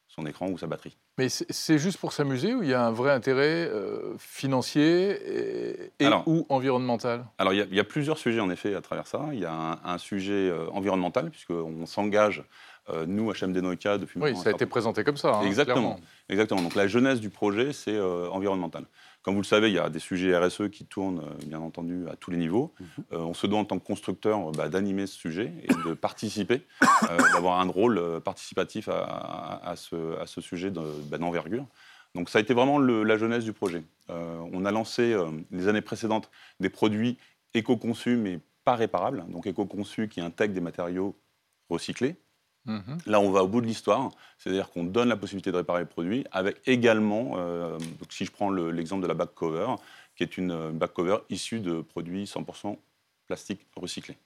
son 0.07 0.25
écran 0.25 0.49
ou 0.49 0.57
sa 0.57 0.67
batterie. 0.67 0.97
Mais 1.17 1.29
c'est 1.29 1.77
juste 1.77 1.97
pour 1.97 2.11
s'amuser 2.11 2.53
ou 2.53 2.63
il 2.63 2.69
y 2.69 2.73
a 2.73 2.85
un 2.85 2.91
vrai 2.91 3.11
intérêt 3.11 3.67
euh, 3.69 4.15
financier 4.17 5.91
et, 5.99 6.07
ou 6.25 6.45
environnemental? 6.49 7.25
Alors 7.37 7.53
il 7.53 7.73
y, 7.73 7.79
a 7.79 7.83
plusieurs 7.83 8.17
sujets 8.17 8.41
en 8.41 8.49
effet 8.49 8.75
à 8.75 8.81
travers 8.81 9.07
ça. 9.07 9.29
Il 9.31 9.39
y 9.39 9.45
a 9.45 9.79
un, 9.83 9.97
sujet 9.97 10.49
euh, 10.49 10.69
environnemental 10.71 11.31
puisqu'on 11.31 11.85
s'engage, 11.85 12.43
euh, 12.89 13.05
nous 13.07 13.31
HMD 13.31 13.57
Nokia 13.57 13.97
depuis. 13.97 14.19
Oui, 14.19 14.35
ça 14.35 14.49
a 14.49 14.51
été 14.51 14.65
présenté 14.65 15.03
comme 15.03 15.17
ça. 15.17 15.35
Hein, 15.35 15.43
exactement, 15.43 15.99
exactement. 16.29 16.61
Donc 16.61 16.75
la 16.75 16.87
jeunesse 16.87 17.19
du 17.19 17.29
projet 17.29 17.73
c'est 17.73 17.99
environnemental. 17.99 18.85
Comme 19.25 19.33
vous 19.33 19.41
le 19.41 19.47
savez, 19.47 19.69
il 19.69 19.73
y 19.73 19.79
a 19.79 19.89
des 19.89 19.97
sujets 19.97 20.37
RSE 20.37 20.69
qui 20.71 20.85
tournent, 20.85 21.17
euh, 21.17 21.45
bien 21.47 21.59
entendu, 21.59 22.07
à 22.11 22.15
tous 22.15 22.29
les 22.29 22.37
niveaux. 22.37 22.71
Mhm. 22.79 22.87
Euh, 23.13 23.17
on 23.21 23.33
se 23.33 23.47
doit, 23.47 23.57
en 23.57 23.65
tant 23.65 23.79
que 23.79 23.83
constructeur, 23.83 24.51
bah, 24.51 24.69
d'animer 24.69 25.07
ce 25.07 25.17
sujet 25.17 25.51
et 25.63 25.73
de 25.83 25.93
participer, 25.99 26.61
euh, 27.09 27.17
d'avoir 27.33 27.59
un 27.59 27.67
rôle 27.67 28.21
participatif 28.23 28.87
à, 28.87 29.73
ce, 29.75 30.41
sujet 30.41 30.69
bah, 30.69 31.17
d'envergure. 31.17 31.65
Donc 32.13 32.29
ça 32.29 32.37
a 32.37 32.41
été 32.41 32.53
vraiment 32.53 32.77
la 32.77 33.17
jeunesse 33.17 33.43
du 33.43 33.51
projet. 33.51 33.83
on 34.09 34.63
a 34.63 34.71
lancé 34.71 35.17
les 35.51 35.67
années 35.67 35.81
précédentes 35.81 36.29
des 36.59 36.69
produits 36.69 37.17
éco-conçus 37.55 38.15
mais 38.15 38.39
pas 38.63 38.75
réparables, 38.75 39.25
donc 39.27 39.47
éco-conçus 39.47 40.07
qui 40.07 40.21
intègrent 40.21 40.53
des 40.53 40.61
matériaux 40.61 41.15
recyclés, 41.69 42.15
Mhm. 42.65 42.97
Là, 43.05 43.19
on 43.19 43.31
va 43.31 43.43
au 43.43 43.47
bout 43.47 43.61
de 43.61 43.67
l'histoire, 43.67 44.11
c'est-à-dire 44.37 44.69
qu'on 44.71 44.83
donne 44.83 45.09
la 45.09 45.17
possibilité 45.17 45.51
de 45.51 45.57
réparer 45.57 45.81
le 45.81 45.85
produit, 45.87 46.25
avec 46.31 46.57
également, 46.65 47.33
euh, 47.37 47.77
si 48.09 48.25
je 48.25 48.31
prends 48.31 48.49
l'exemple 48.49 49.03
de 49.03 49.07
la 49.07 49.13
back 49.13 49.33
cover, 49.35 49.75
qui 50.15 50.23
est 50.23 50.37
une 50.37 50.71
back 50.71 50.93
cover 50.93 51.17
issue 51.29 51.59
de 51.59 51.81
produits 51.81 52.25
100% 52.25 52.77
plastique 53.27 53.65
recyclés. 53.75 54.17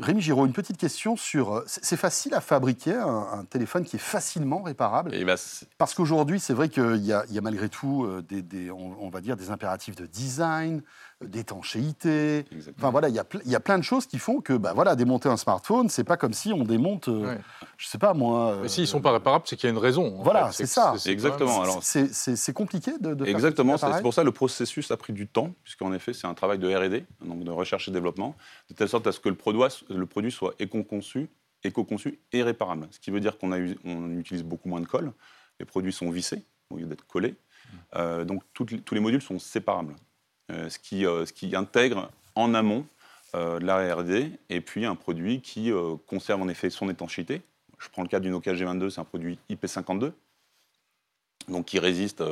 Rémi 0.00 0.22
Giraud, 0.22 0.46
une 0.46 0.52
petite 0.52 0.78
question 0.78 1.14
sur. 1.16 1.56
Euh, 1.56 1.64
c'est 1.66 1.96
facile 1.96 2.34
à 2.34 2.40
fabriquer 2.40 2.94
un, 2.94 3.44
téléphone 3.44 3.84
qui 3.84 3.96
est 3.96 4.00
facilement 4.00 4.62
réparable? 4.62 5.14
Et 5.14 5.20
eh 5.20 5.24
ben, 5.24 5.36
Parce 5.76 5.94
qu'aujourd'hui, 5.94 6.40
c'est 6.40 6.54
vrai 6.54 6.68
qu'il 6.68 7.04
y, 7.04 7.12
a 7.12 7.40
malgré 7.42 7.68
tout 7.68 8.04
euh, 8.04 8.22
des, 8.22 8.70
on, 8.70 9.10
va 9.10 9.20
dire 9.20 9.36
des 9.36 9.50
impératifs 9.50 9.96
de 9.96 10.06
design, 10.06 10.82
d'étanchéité. 11.24 12.46
Enfin 12.78 12.90
voilà, 12.90 13.08
il 13.08 13.14
y, 13.14 13.18
a, 13.18 13.26
il 13.44 13.50
y 13.50 13.54
a 13.54 13.60
plein 13.60 13.78
de 13.78 13.84
choses 13.84 14.06
qui 14.06 14.18
font 14.18 14.40
que 14.40 14.54
bah, 14.54 14.72
voilà, 14.74 14.96
démonter 14.96 15.28
un 15.28 15.36
smartphone, 15.36 15.88
c'est 15.88 16.04
pas 16.04 16.16
comme 16.16 16.32
si 16.32 16.52
on 16.52 16.64
démonte, 16.64 17.08
euh, 17.08 17.36
je 17.76 17.86
sais 17.86 17.98
pas 17.98 18.14
moi. 18.14 18.58
Mais 18.62 18.68
s'ils 18.68 18.86
sont 18.86 19.00
pas 19.00 19.12
réparables, 19.12 19.44
c'est 19.46 19.56
qu'il 19.56 19.68
y 19.68 19.70
a 19.70 19.74
une 19.74 19.80
raison. 19.80 20.22
Voilà, 20.22 20.50
c'est 20.52 20.66
ça. 20.66 20.94
Exactement. 21.06 21.80
C'est 21.82 22.52
compliqué 22.52 22.92
de, 22.98 23.14
de 23.14 23.26
Exactement. 23.26 23.76
C'est 23.76 24.02
pour 24.02 24.14
ça 24.14 24.22
que 24.22 24.26
le 24.26 24.32
processus 24.32 24.90
a 24.90 24.96
pris 24.96 25.12
du 25.12 25.26
temps, 25.26 25.52
puisqu'en 25.62 25.92
effet, 25.92 26.12
c'est 26.12 26.26
un 26.26 26.34
travail 26.34 26.58
de 26.58 26.74
R&D, 26.74 27.04
donc 27.24 27.44
de 27.44 27.50
recherche 27.50 27.88
et 27.88 27.90
développement, 27.90 28.34
de 28.68 28.74
telle 28.74 28.88
sorte 28.88 29.06
à 29.06 29.12
ce 29.12 29.20
que 29.20 29.28
le 29.28 29.34
produit, 29.34 29.62
le 29.90 30.06
produit 30.06 30.32
soit 30.32 30.54
éco-conçu, 30.58 31.28
éco-conçu 31.64 32.18
et 32.32 32.42
réparable. 32.42 32.88
Ce 32.90 32.98
qui 32.98 33.10
veut 33.10 33.20
dire 33.20 33.36
qu'on 33.38 33.52
on 33.84 34.18
utilise 34.18 34.42
beaucoup 34.42 34.68
moins 34.68 34.80
de 34.80 34.86
colle. 34.86 35.12
Les 35.58 35.66
produits 35.66 35.92
sont 35.92 36.10
vissés 36.10 36.44
au 36.70 36.78
lieu 36.78 36.86
d'être 36.86 37.06
collés. 37.06 37.32
Mmh. 37.32 37.76
Euh, 37.96 38.24
donc 38.24 38.42
tous 38.54 38.94
les 38.94 39.00
modules 39.00 39.20
sont 39.20 39.38
séparables. 39.38 39.94
Euh, 40.50 40.68
ce, 40.68 40.78
qui, 40.78 41.06
euh, 41.06 41.26
ce 41.26 41.32
qui 41.32 41.54
intègre 41.54 42.10
en 42.34 42.54
amont 42.54 42.84
euh, 43.34 43.58
de 43.58 43.66
la 43.66 43.94
R&D 43.94 44.32
et 44.48 44.60
puis 44.60 44.84
un 44.84 44.94
produit 44.94 45.40
qui 45.40 45.72
conserve 46.06 46.42
en 46.42 46.48
effet 46.48 46.70
son 46.70 46.88
étanchéité. 46.90 47.42
Je 47.78 47.88
prends 47.88 48.02
le 48.02 48.08
cas 48.08 48.20
du 48.20 48.30
Nokia 48.30 48.54
G22, 48.54 48.90
c'est 48.90 49.00
un 49.00 49.04
produit 49.04 49.38
IP52, 49.50 50.12
donc 51.48 51.66
qui 51.66 51.78
résiste 51.78 52.22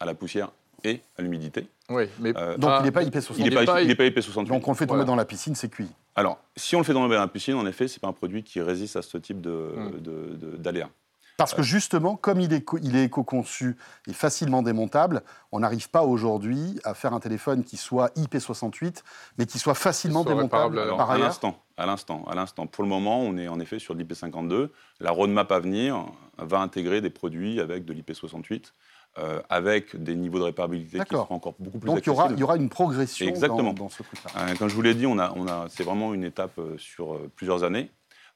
à 0.00 0.04
la 0.04 0.14
poussière 0.14 0.50
et 0.82 1.00
à 1.16 1.22
l'humidité. 1.22 1.68
Oui, 1.88 2.04
mais 2.18 2.32
donc 2.32 2.72
il 2.80 2.84
n'est 2.84 2.90
pas 2.90 3.04
IP68. 3.04 3.34
Il 3.38 3.54
n'est 3.86 3.94
pas, 3.94 4.10
IP68. 4.10 4.46
Donc 4.46 4.66
on 4.66 4.72
le 4.72 4.76
fait 4.76 4.86
tomber 4.86 5.04
dans 5.04 5.14
la 5.14 5.24
piscine, 5.24 5.54
c'est 5.54 5.68
cuit. 5.68 5.88
Alors, 6.16 6.38
si 6.56 6.74
on 6.74 6.80
le 6.80 6.84
fait 6.84 6.92
tomber 6.92 7.14
dans 7.14 7.20
la 7.20 7.28
piscine, 7.28 7.54
en 7.54 7.66
effet, 7.66 7.86
ce 7.86 7.96
n'est 7.96 8.00
pas 8.00 8.08
un 8.08 8.12
produit 8.12 8.42
qui 8.42 8.60
résiste 8.60 8.96
à 8.96 9.02
ce 9.02 9.18
type 9.18 9.40
d'aléas. 9.40 10.00
De, 10.00 10.56
de, 10.56 10.96
parce 11.36 11.54
que 11.54 11.62
justement, 11.62 12.16
comme 12.16 12.40
il 12.40 12.52
est, 12.52 12.64
il 12.82 12.96
est 12.96 13.04
éco-conçu 13.04 13.76
et 14.06 14.12
facilement 14.12 14.62
démontable, 14.62 15.22
on 15.52 15.60
n'arrive 15.60 15.90
pas 15.90 16.02
aujourd'hui 16.02 16.80
à 16.84 16.94
faire 16.94 17.12
un 17.12 17.20
téléphone 17.20 17.62
qui 17.62 17.76
soit 17.76 18.14
IP68, 18.16 19.02
mais 19.38 19.46
qui 19.46 19.58
soit 19.58 19.74
facilement 19.74 20.24
démontable 20.24 20.96
par 20.96 21.10
à 21.10 21.18
l'instant, 21.18 21.62
à 21.76 21.86
l'instant, 21.86 22.24
à 22.28 22.34
l'instant. 22.34 22.66
Pour 22.66 22.84
le 22.84 22.88
moment, 22.88 23.20
on 23.20 23.36
est 23.36 23.48
en 23.48 23.60
effet 23.60 23.78
sur 23.78 23.94
l'IP52. 23.94 24.70
La 25.00 25.10
roadmap 25.10 25.52
à 25.52 25.60
venir 25.60 26.06
va 26.38 26.60
intégrer 26.60 27.00
des 27.00 27.10
produits 27.10 27.60
avec 27.60 27.84
de 27.84 27.92
l'IP68. 27.92 28.72
Euh, 29.18 29.40
avec 29.48 29.96
des 29.96 30.14
niveaux 30.14 30.38
de 30.38 30.44
réparabilité 30.44 30.98
qui 30.98 31.14
seront 31.14 31.36
encore 31.36 31.54
beaucoup 31.58 31.78
plus 31.78 31.86
Donc 31.86 32.00
il 32.04 32.06
y, 32.06 32.10
aura, 32.10 32.28
il 32.32 32.38
y 32.38 32.42
aura 32.42 32.56
une 32.56 32.68
progression 32.68 33.26
Exactement. 33.26 33.72
Dans, 33.72 33.88
ce 33.88 34.02
truc-là. 34.02 34.30
Euh, 34.36 34.54
comme 34.56 34.68
je 34.68 34.74
vous 34.74 34.82
l'ai 34.82 34.94
dit, 34.94 35.06
on 35.06 35.18
a, 35.18 35.32
on 35.36 35.48
a, 35.48 35.64
c'est 35.70 35.84
vraiment 35.84 36.12
une 36.12 36.22
étape 36.22 36.58
euh, 36.58 36.76
sur 36.76 37.18
plusieurs 37.34 37.64
années. 37.64 37.90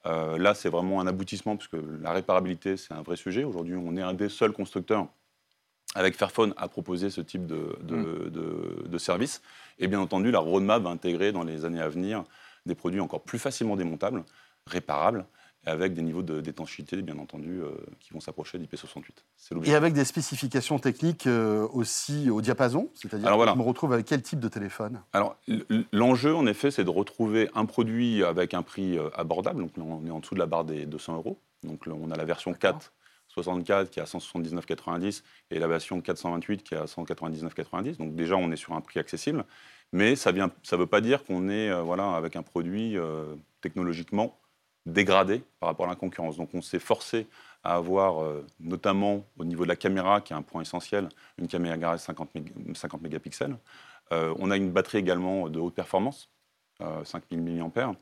Euh, 0.06 0.38
là, 0.38 0.54
c'est 0.54 0.68
vraiment 0.68 1.00
un 1.00 1.06
aboutissement, 1.06 1.56
puisque 1.56 1.76
la 2.00 2.12
réparabilité, 2.12 2.76
c'est 2.76 2.94
un 2.94 3.02
vrai 3.02 3.16
sujet. 3.16 3.44
Aujourd'hui, 3.44 3.74
on 3.76 3.96
est 3.96 4.02
un 4.02 4.14
des 4.14 4.28
seuls 4.28 4.52
constructeurs 4.52 5.06
avec 5.94 6.16
Fairphone 6.16 6.54
à 6.56 6.68
proposer 6.68 7.10
ce 7.10 7.20
type 7.20 7.46
de, 7.46 7.76
de, 7.82 8.88
mm. 8.88 8.98
service. 8.98 9.42
Et 9.78 9.88
bien 9.88 10.00
entendu, 10.00 10.30
la 10.30 10.38
roadmap 10.38 10.82
va 10.82 10.90
intégrer 10.90 11.32
dans 11.32 11.42
les 11.42 11.64
années 11.64 11.80
à 11.80 11.88
venir 11.88 12.24
des 12.66 12.74
produits 12.74 13.00
encore 13.00 13.22
plus 13.22 13.38
facilement 13.38 13.76
démontables, 13.76 14.24
réparables, 14.66 15.26
avec 15.66 15.92
des 15.92 16.02
niveaux 16.02 16.22
d'étanchéité, 16.22 17.00
bien 17.02 17.18
entendu, 17.18 17.60
euh, 17.60 17.70
qui 18.00 18.12
vont 18.12 18.20
s'approcher 18.20 18.58
d'IP68. 18.58 19.64
Et 19.64 19.74
avec 19.74 19.92
des 19.92 20.04
spécifications 20.04 20.78
techniques 20.78 21.26
euh, 21.26 21.66
aussi 21.72 22.30
au 22.30 22.40
diapason 22.40 22.90
C'est-à-dire 22.94 23.28
que 23.30 23.46
je 23.46 23.56
me 23.56 23.62
retrouve 23.62 23.92
avec 23.92 24.06
quel 24.06 24.22
type 24.22 24.40
de 24.40 24.48
téléphone? 24.48 25.02
Alors, 25.12 25.36
l'enjeu, 25.92 26.34
en 26.34 26.46
effet, 26.46 26.70
c'est 26.70 26.84
de 26.84 26.90
retrouver 26.90 27.50
un 27.54 27.66
produit 27.66 28.24
avec 28.24 28.54
un 28.54 28.62
prix 28.62 28.98
euh, 28.98 29.10
abordable. 29.14 29.60
Donc, 29.60 29.72
on 29.76 30.06
est 30.06 30.10
en 30.10 30.20
dessous 30.20 30.34
de 30.34 30.40
la 30.40 30.46
barre 30.46 30.64
des 30.64 30.86
200 30.86 31.16
euros. 31.16 31.38
Donc, 31.62 31.82
on 31.86 32.10
a 32.10 32.16
la 32.16 32.24
version 32.24 32.54
4 32.54 32.92
64 33.28 33.90
qui 33.90 34.00
est 34.00 34.02
à 34.02 34.06
179,90 34.06 35.22
et 35.52 35.60
la 35.60 35.68
version 35.68 36.00
428 36.00 36.64
qui 36.64 36.74
est 36.74 36.78
à 36.78 36.86
199,90. 36.86 37.96
Donc 37.96 38.16
déjà, 38.16 38.34
on 38.34 38.50
est 38.50 38.56
sur 38.56 38.72
un 38.72 38.80
prix 38.80 38.98
accessible. 38.98 39.44
Mais 39.92 40.16
ça 40.16 40.32
ne 40.32 40.48
ça 40.64 40.76
veut 40.76 40.88
pas 40.88 41.00
dire 41.00 41.22
qu'on 41.22 41.48
est 41.48 41.72
voilà, 41.80 42.10
avec 42.16 42.34
un 42.34 42.42
produit 42.42 42.96
technologiquement 43.60 44.39
dégradé 44.86 45.42
par 45.58 45.68
rapport 45.68 45.86
à 45.86 45.90
la 45.90 45.96
concurrence. 45.96 46.36
Donc 46.36 46.50
on 46.54 46.62
s'est 46.62 46.78
forcé 46.78 47.26
à 47.62 47.74
avoir, 47.74 48.22
euh, 48.22 48.46
notamment 48.58 49.24
au 49.38 49.44
niveau 49.44 49.64
de 49.64 49.68
la 49.68 49.76
caméra, 49.76 50.20
qui 50.20 50.32
est 50.32 50.36
un 50.36 50.42
point 50.42 50.62
essentiel, 50.62 51.08
une 51.38 51.48
caméra 51.48 51.98
50, 51.98 52.30
50 52.74 53.02
mégapixels. 53.02 53.56
Euh, 54.12 54.34
on 54.38 54.50
a 54.50 54.56
une 54.56 54.70
batterie 54.70 54.98
également 54.98 55.48
de 55.48 55.60
haute 55.60 55.74
performance, 55.74 56.28
5000 57.04 57.60
euh, 57.60 57.64
mAh. 57.74 57.94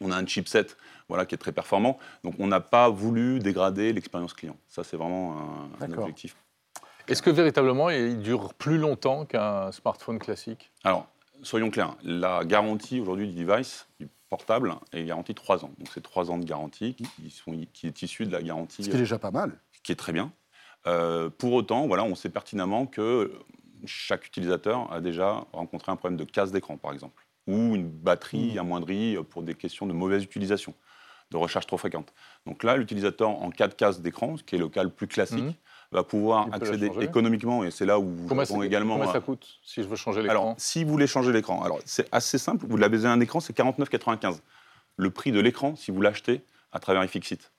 On 0.00 0.10
a 0.10 0.16
un 0.16 0.26
chipset 0.26 0.66
voilà, 1.08 1.24
qui 1.24 1.34
est 1.34 1.38
très 1.38 1.52
performant. 1.52 1.98
Donc 2.24 2.34
on 2.38 2.46
n'a 2.46 2.60
pas 2.60 2.88
voulu 2.88 3.38
dégrader 3.38 3.92
l'expérience 3.92 4.34
client. 4.34 4.56
Ça, 4.68 4.84
c'est 4.84 4.96
vraiment 4.96 5.70
un, 5.80 5.84
un 5.84 5.92
objectif. 5.92 6.36
Est-ce 7.06 7.22
que 7.22 7.30
véritablement, 7.30 7.90
il 7.90 8.20
dure 8.20 8.54
plus 8.54 8.78
longtemps 8.78 9.24
qu'un 9.26 9.70
smartphone 9.72 10.18
classique? 10.18 10.72
Alors, 10.84 11.06
soyons 11.42 11.70
clairs, 11.70 11.96
la 12.02 12.44
garantie 12.44 13.00
aujourd'hui 13.00 13.30
du 13.30 13.44
device, 13.44 13.86
du 14.00 14.08
portable 14.34 14.74
est 14.92 15.04
garantie 15.04 15.32
3 15.32 15.64
ans. 15.64 15.70
Donc 15.78 15.88
c'est 15.94 16.02
3 16.02 16.32
ans 16.32 16.38
de 16.38 16.44
garantie 16.44 16.96
qui, 16.96 17.30
sont, 17.30 17.52
qui 17.72 17.86
est 17.86 18.02
issue 18.02 18.26
de 18.26 18.32
la 18.32 18.42
garantie. 18.42 18.82
Ce 18.82 18.90
qui 18.90 18.96
est 18.96 18.98
déjà 18.98 19.16
pas 19.16 19.30
mal. 19.30 19.52
Qui 19.84 19.92
est 19.92 19.96
très 19.96 20.12
bien. 20.12 20.32
Euh, 20.88 21.30
pour 21.30 21.52
autant, 21.52 21.86
voilà, 21.86 22.02
on 22.02 22.16
sait 22.16 22.30
pertinemment 22.30 22.86
que 22.86 23.32
chaque 23.84 24.26
utilisateur 24.26 24.92
a 24.92 25.00
déjà 25.00 25.46
rencontré 25.52 25.92
un 25.92 25.96
problème 25.96 26.18
de 26.18 26.24
casse 26.24 26.50
d'écran, 26.50 26.76
par 26.76 26.92
exemple, 26.92 27.24
ou 27.46 27.76
une 27.76 27.88
batterie 27.88 28.54
mmh. 28.54 28.58
amoindrie 28.58 29.16
pour 29.30 29.44
des 29.44 29.54
questions 29.54 29.86
de 29.86 29.92
mauvaise 29.92 30.24
utilisation, 30.24 30.74
de 31.30 31.36
recharge 31.36 31.68
trop 31.68 31.78
fréquente. 31.78 32.12
Donc 32.44 32.64
là, 32.64 32.76
l'utilisateur, 32.76 33.28
en 33.28 33.50
cas 33.50 33.68
de 33.68 33.74
casse 33.74 34.00
d'écran, 34.00 34.36
ce 34.36 34.42
qui 34.42 34.56
est 34.56 34.58
le 34.58 34.68
cas 34.68 34.82
le 34.82 34.90
plus 34.90 35.06
classique, 35.06 35.44
mmh 35.44 35.54
va 35.94 36.02
pouvoir 36.02 36.48
accéder 36.52 36.90
économiquement, 37.00 37.64
et 37.64 37.70
c'est 37.70 37.86
là 37.86 37.98
où 37.98 38.04
vous 38.04 38.62
également. 38.62 38.96
Combien 38.98 39.12
ça 39.12 39.20
coûte 39.20 39.60
si 39.62 39.82
je 39.82 39.88
veux 39.88 39.96
changer 39.96 40.22
l'écran 40.22 40.32
Alors, 40.32 40.54
si 40.58 40.84
vous 40.84 40.90
voulez 40.90 41.06
changer 41.06 41.32
l'écran, 41.32 41.62
alors 41.62 41.78
c'est 41.84 42.08
assez 42.12 42.36
simple. 42.36 42.66
Vous 42.68 42.76
l'avez 42.76 43.06
un 43.06 43.20
écran, 43.20 43.40
c'est 43.40 43.56
49,95. 43.56 44.40
Le 44.96 45.10
prix 45.10 45.32
de 45.32 45.40
l'écran, 45.40 45.76
si 45.76 45.90
vous 45.90 46.00
l'achetez 46.00 46.42
à 46.72 46.80
travers 46.80 47.04
iFixit. 47.04 47.52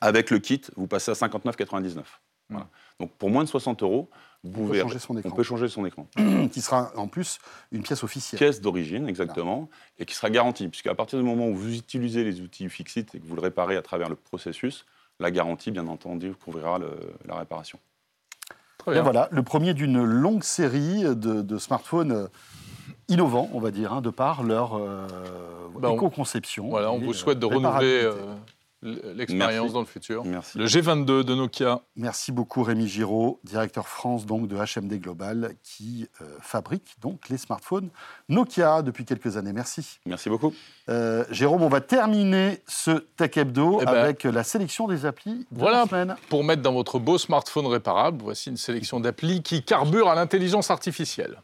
Avec 0.00 0.30
le 0.30 0.38
kit, 0.38 0.62
vous 0.76 0.86
passez 0.86 1.10
à 1.10 1.14
59,99. 1.14 2.02
Hmm. 2.48 2.58
Donc 2.98 3.12
pour 3.12 3.30
moins 3.30 3.44
de 3.44 3.48
60 3.48 3.82
euros, 3.82 4.08
vous 4.42 4.64
on, 4.64 4.66
pouvez, 4.66 4.78
peut 4.78 4.84
changer 4.84 4.98
son 4.98 5.18
écran. 5.18 5.30
on 5.30 5.36
peut 5.36 5.42
changer 5.42 5.68
son 5.68 5.86
écran. 5.86 6.06
qui 6.52 6.60
sera 6.60 6.92
en 6.96 7.06
plus 7.06 7.38
une 7.70 7.82
pièce 7.82 8.02
officielle. 8.02 8.38
Pièce 8.38 8.60
d'origine, 8.60 9.08
exactement, 9.08 9.68
et 9.98 10.04
qui 10.04 10.14
sera 10.14 10.30
garantie, 10.30 10.68
puisqu'à 10.68 10.94
partir 10.94 11.18
du 11.18 11.24
moment 11.24 11.48
où 11.48 11.54
vous 11.54 11.76
utilisez 11.76 12.24
les 12.24 12.40
outils 12.40 12.68
Fixit 12.68 13.14
et 13.14 13.20
que 13.20 13.26
vous 13.26 13.36
le 13.36 13.42
réparez 13.42 13.76
à 13.76 13.82
travers 13.82 14.08
le 14.08 14.16
processus, 14.16 14.84
la 15.20 15.30
garantie, 15.30 15.70
bien 15.70 15.86
entendu, 15.88 16.34
couvrira 16.34 16.78
la 17.26 17.36
réparation. 17.36 17.78
Et 18.90 19.00
voilà, 19.00 19.28
le 19.30 19.42
premier 19.42 19.74
d'une 19.74 20.02
longue 20.02 20.42
série 20.42 21.04
de, 21.04 21.58
smartphones 21.58 22.12
euh, 22.12 22.26
innovants, 23.08 23.48
on 23.52 23.60
va 23.60 23.70
dire, 23.70 23.92
hein, 23.92 24.00
de 24.00 24.10
par 24.10 24.42
leur 24.42 24.74
euh, 24.74 25.06
bah, 25.78 25.90
éco-conception. 25.92 26.68
Voilà, 26.68 26.90
on 26.90 26.98
vous 26.98 27.12
souhaite 27.12 27.38
de 27.38 27.46
renouveler, 27.46 28.02
euh, 28.02 28.14
l'expérience 28.82 29.72
dans 29.72 29.80
le 29.80 29.86
futur. 29.86 30.24
Merci. 30.24 30.58
Le 30.58 30.66
G22 30.66 31.22
de 31.22 31.34
Nokia. 31.34 31.82
Merci 31.96 32.32
beaucoup 32.32 32.62
Rémi 32.62 32.88
Giraud, 32.88 33.40
directeur 33.44 33.88
France 33.88 34.26
donc 34.26 34.48
de 34.48 34.56
HMD 34.56 35.00
Global, 35.00 35.54
qui 35.62 36.08
euh, 36.20 36.24
fabrique 36.40 36.96
donc 37.00 37.28
les 37.28 37.38
smartphones 37.38 37.90
Nokia 38.28 38.82
depuis 38.82 39.04
quelques 39.04 39.36
années. 39.36 39.52
Merci. 39.52 40.00
Merci 40.06 40.28
beaucoup. 40.28 40.52
Euh, 40.88 41.24
Jérôme, 41.30 41.62
on 41.62 41.68
va 41.68 41.80
terminer 41.80 42.60
ce 42.66 42.90
Tech 42.90 43.36
Hebdo 43.36 43.78
Eh 43.80 43.84
ben, 43.84 43.92
avec 43.92 44.24
la 44.24 44.44
sélection 44.44 44.88
des 44.88 45.06
applis 45.06 45.46
de 45.50 45.58
voilà. 45.58 45.78
la 45.78 45.86
semaine. 45.86 46.16
Pour 46.28 46.44
mettre 46.44 46.62
dans 46.62 46.72
votre 46.72 46.98
beau 46.98 47.18
smartphone 47.18 47.66
réparable, 47.66 48.22
voici 48.22 48.50
une 48.50 48.56
sélection 48.56 49.00
d'applis 49.00 49.42
qui 49.42 49.62
carburent 49.62 50.08
à 50.08 50.14
l'intelligence 50.14 50.70
artificielle. 50.70 51.38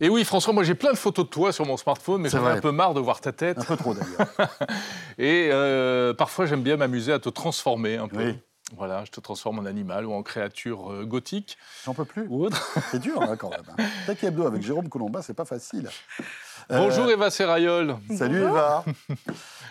Et 0.00 0.08
oui, 0.08 0.24
François, 0.24 0.52
moi 0.52 0.64
j'ai 0.64 0.74
plein 0.74 0.92
de 0.92 0.96
photos 0.98 1.24
de 1.24 1.30
toi 1.30 1.52
sur 1.52 1.64
mon 1.66 1.76
smartphone, 1.76 2.20
mais 2.22 2.28
j'en 2.28 2.46
ai 2.46 2.50
un 2.52 2.60
peu 2.60 2.72
marre 2.72 2.94
de 2.94 3.00
voir 3.00 3.20
ta 3.20 3.32
tête. 3.32 3.58
Un 3.58 3.64
peu 3.64 3.76
trop 3.76 3.94
d'ailleurs. 3.94 4.28
Et 5.18 5.48
euh, 5.52 6.12
parfois 6.14 6.46
j'aime 6.46 6.62
bien 6.62 6.76
m'amuser 6.76 7.12
à 7.12 7.18
te 7.18 7.28
transformer 7.28 7.96
un 7.96 8.08
peu. 8.08 8.26
Oui. 8.26 8.38
Voilà, 8.76 9.04
je 9.04 9.10
te 9.10 9.20
transforme 9.20 9.58
en 9.60 9.66
animal 9.66 10.06
ou 10.06 10.12
en 10.14 10.22
créature 10.22 10.90
euh, 10.90 11.04
gothique 11.04 11.58
J'en 11.84 11.92
peux 11.94 12.06
plus. 12.06 12.26
ou 12.28 12.44
autre. 12.46 12.76
C'est 12.90 12.98
dur 12.98 13.22
hein, 13.22 13.36
quand 13.36 13.50
même. 13.50 13.62
hein. 13.78 14.14
Hebdo 14.22 14.46
avec 14.46 14.62
Jérôme 14.62 14.88
Colomba, 14.88 15.20
c'est 15.22 15.34
pas 15.34 15.44
facile. 15.44 15.88
Euh, 16.70 16.78
Bonjour 16.78 17.08
Eva 17.10 17.30
Serrayol. 17.30 17.96
Salut 18.16 18.42
Eva. 18.42 18.82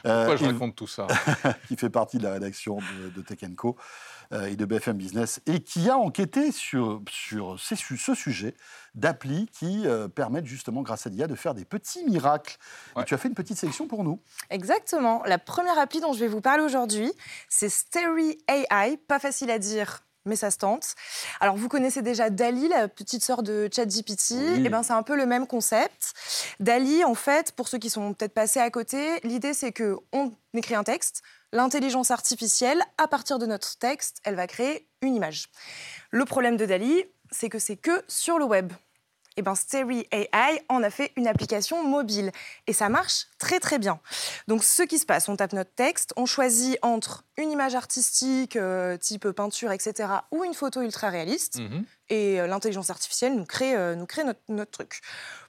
Euh, 0.05 0.25
Pourquoi 0.25 0.36
je 0.38 0.43
Eva- 0.45 0.53
raconte 0.53 0.75
tout 0.75 0.88
ça? 0.88 1.07
Qui 1.67 1.75
fait 1.75 1.89
partie 1.89 2.17
de 2.19 2.23
la 2.23 2.33
rédaction 2.33 2.77
de, 2.77 3.09
de 3.09 3.21
Tech 3.25 3.39
Co 3.57 3.69
euh, 3.69 3.81
et 4.31 4.55
de 4.55 4.65
BFM 4.65 4.97
Business 4.97 5.41
et 5.45 5.59
qui 5.62 5.89
a 5.89 5.97
enquêté 5.97 6.51
sur, 6.51 7.01
sur 7.09 7.59
ces 7.59 7.75
ce 7.97 8.15
sujet 8.15 8.55
d'applis 8.95 9.47
qui 9.51 9.83
euh, 9.86 10.07
permettent 10.07 10.45
justement, 10.45 10.81
grâce 10.81 11.07
à 11.07 11.09
l'IA, 11.09 11.27
de 11.27 11.36
faire 11.36 11.53
des 11.53 11.65
petits 11.65 12.03
miracles. 12.05 12.57
Ouais. 12.95 13.03
Et 13.03 13.05
tu 13.05 13.13
as 13.13 13.17
fait 13.17 13.27
une 13.27 13.36
petite 13.36 13.57
sélection 13.57 13.88
pour 13.88 14.03
nous. 14.03 14.19
Exactement. 14.49 15.23
La 15.25 15.38
première 15.38 15.77
appli 15.79 15.99
dont 15.99 16.13
je 16.13 16.19
vais 16.19 16.27
vous 16.27 16.41
parler 16.41 16.63
aujourd'hui, 16.63 17.12
c'est 17.49 17.69
Starry 17.69 18.38
AI. 18.47 18.97
Pas 19.07 19.19
facile 19.19 19.51
à 19.51 19.59
dire, 19.59 20.03
mais 20.25 20.36
ça 20.36 20.51
se 20.51 20.57
tente. 20.57 20.95
Alors, 21.39 21.55
vous 21.55 21.69
connaissez 21.69 22.01
déjà 22.01 22.29
Dali, 22.29 22.67
la 22.67 22.88
petite 22.88 23.23
sœur 23.23 23.43
de 23.43 23.69
ChatGPT. 23.71 24.31
Oui. 24.31 24.63
Eh 24.65 24.69
ben, 24.69 24.83
c'est 24.83 24.93
un 24.93 25.03
peu 25.03 25.15
le 25.15 25.25
même 25.25 25.47
concept. 25.47 26.13
Dali, 26.59 27.03
en 27.03 27.15
fait, 27.15 27.51
pour 27.53 27.67
ceux 27.67 27.79
qui 27.79 27.89
sont 27.89 28.13
peut-être 28.13 28.33
passés 28.33 28.59
à 28.59 28.69
côté, 28.69 29.19
l'idée 29.23 29.53
c'est 29.53 29.71
que 29.71 29.97
on 30.12 30.31
écrit 30.53 30.75
un 30.75 30.83
texte. 30.83 31.23
L'intelligence 31.53 32.09
artificielle, 32.09 32.81
à 32.97 33.07
partir 33.07 33.37
de 33.37 33.45
notre 33.45 33.77
texte, 33.77 34.17
elle 34.23 34.33
va 34.33 34.47
créer 34.47 34.87
une 35.03 35.15
image. 35.15 35.49
Le 36.09 36.25
problème 36.25 36.57
de 36.57 36.65
Dali, 36.65 37.05
c'est 37.29 37.47
que 37.47 37.59
c'est 37.59 37.77
que 37.77 38.03
sur 38.07 38.39
le 38.39 38.45
web. 38.45 38.73
Eh 39.37 39.41
ben, 39.41 39.53
AI 40.11 40.63
en 40.69 40.83
a 40.83 40.89
fait 40.89 41.11
une 41.15 41.27
application 41.27 41.83
mobile. 41.83 42.31
Et 42.67 42.73
ça 42.73 42.89
marche 42.89 43.27
très 43.37 43.59
très 43.59 43.77
bien. 43.77 43.99
Donc 44.47 44.63
ce 44.63 44.81
qui 44.83 44.97
se 44.97 45.05
passe, 45.05 45.29
on 45.29 45.35
tape 45.35 45.53
notre 45.53 45.73
texte, 45.73 46.13
on 46.17 46.25
choisit 46.25 46.77
entre 46.81 47.23
une 47.37 47.51
image 47.51 47.75
artistique 47.75 48.55
euh, 48.55 48.97
type 48.97 49.29
peinture, 49.29 49.71
etc., 49.71 50.09
ou 50.31 50.43
une 50.43 50.53
photo 50.53 50.81
ultra 50.81 51.09
réaliste, 51.09 51.59
Mhm. 51.59 51.85
et 52.09 52.41
euh, 52.41 52.47
l'intelligence 52.47 52.89
artificielle 52.89 53.35
nous 53.35 53.45
crée, 53.45 53.75
euh, 53.75 53.95
nous 53.95 54.05
crée 54.05 54.23
notre, 54.23 54.41
notre 54.49 54.71
truc. 54.71 55.01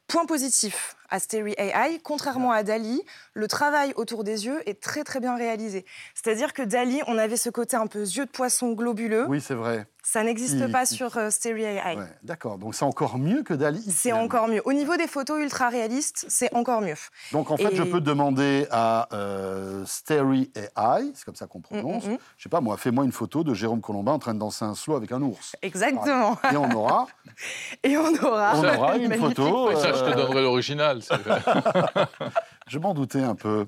Point 0.07 0.27
positif 0.27 0.97
à 1.09 1.19
Starry 1.19 1.55
AI, 1.57 1.99
contrairement 2.03 2.53
à 2.53 2.63
Dali, 2.63 3.03
le 3.33 3.49
travail 3.49 3.93
autour 3.97 4.23
des 4.23 4.47
yeux 4.47 4.69
est 4.69 4.81
très 4.81 5.03
très 5.03 5.19
bien 5.19 5.37
réalisé. 5.37 5.85
C'est-à-dire 6.15 6.53
que 6.53 6.63
Dali, 6.63 7.01
on 7.07 7.17
avait 7.19 7.37
ce 7.37 7.51
côté 7.51 7.77
un 7.77 7.87
peu 7.87 8.01
yeux 8.01 8.27
de 8.27 8.31
poisson 8.31 8.73
globuleux. 8.73 9.27
Oui, 9.29 9.41
c'est 9.41 9.55
vrai. 9.55 9.87
Ça 10.07 10.23
n'existe 10.23 10.57
Il- 10.61 10.71
pas 10.71 10.83
il- 10.85 10.95
sur 10.95 11.17
euh, 11.17 11.31
Starry 11.31 11.65
AI. 11.65 11.97
Ouais, 11.97 12.05
D'accord. 12.23 12.59
Donc 12.59 12.75
c'est 12.75 12.85
encore 12.85 13.17
mieux 13.17 13.43
que 13.43 13.55
Dali. 13.55 13.83
C'est 13.91 14.13
encore 14.13 14.49
mieux. 14.49 14.61
Au 14.67 14.75
niveau 14.75 14.97
des 14.99 15.07
photos 15.07 15.41
ultra 15.41 15.71
réalistes, 15.71 16.27
c'est 16.29 16.55
encore 16.55 16.83
mieux. 16.83 16.95
Donc 17.33 17.51
en 17.51 17.57
fait, 17.57 17.73
Et- 17.73 17.77
je 17.77 17.83
peux 17.83 18.03
demander 18.03 18.67
à 18.71 19.09
euh, 19.15 19.83
Starry 19.87 20.51
AI, 20.55 21.11
c'est 21.15 21.25
comme 21.25 21.35
ça 21.35 21.47
qu'on 21.47 21.61
prononce. 21.63 22.05
Mm, 22.05 22.11
mm, 22.11 22.15
mm. 22.15 22.19
Je 22.37 22.43
sais 22.43 22.49
pas, 22.51 22.61
moi, 22.61 22.77
fais-moi 22.77 23.05
une 23.07 23.13
photo 23.13 23.43
de 23.45 23.55
Jérôme 23.55 23.81
Colombin 23.81 24.13
en 24.13 24.19
train 24.19 24.35
de 24.35 24.39
danser 24.41 24.67
un 24.67 24.75
slow 24.75 24.95
avec 24.95 25.11
un 25.11 25.23
ours. 25.23 25.57
Exactement. 25.63 26.37
Et 26.53 26.57
on 26.59 26.71
aura, 26.73 27.07
Et 27.83 27.97
on 27.97 28.15
aura, 28.23 28.53
on 28.57 28.65
aura 28.65 28.97
une 28.99 29.15
photo. 29.15 29.71
Et 29.71 29.77
ça, 29.77 29.95
je 29.95 30.01
te 30.01 30.11
euh, 30.11 30.15
donnerai 30.15 30.43
l'original. 30.43 31.01
Je 32.67 32.79
m'en 32.79 32.95
doutais 32.95 33.23
un 33.23 33.35
peu. 33.35 33.67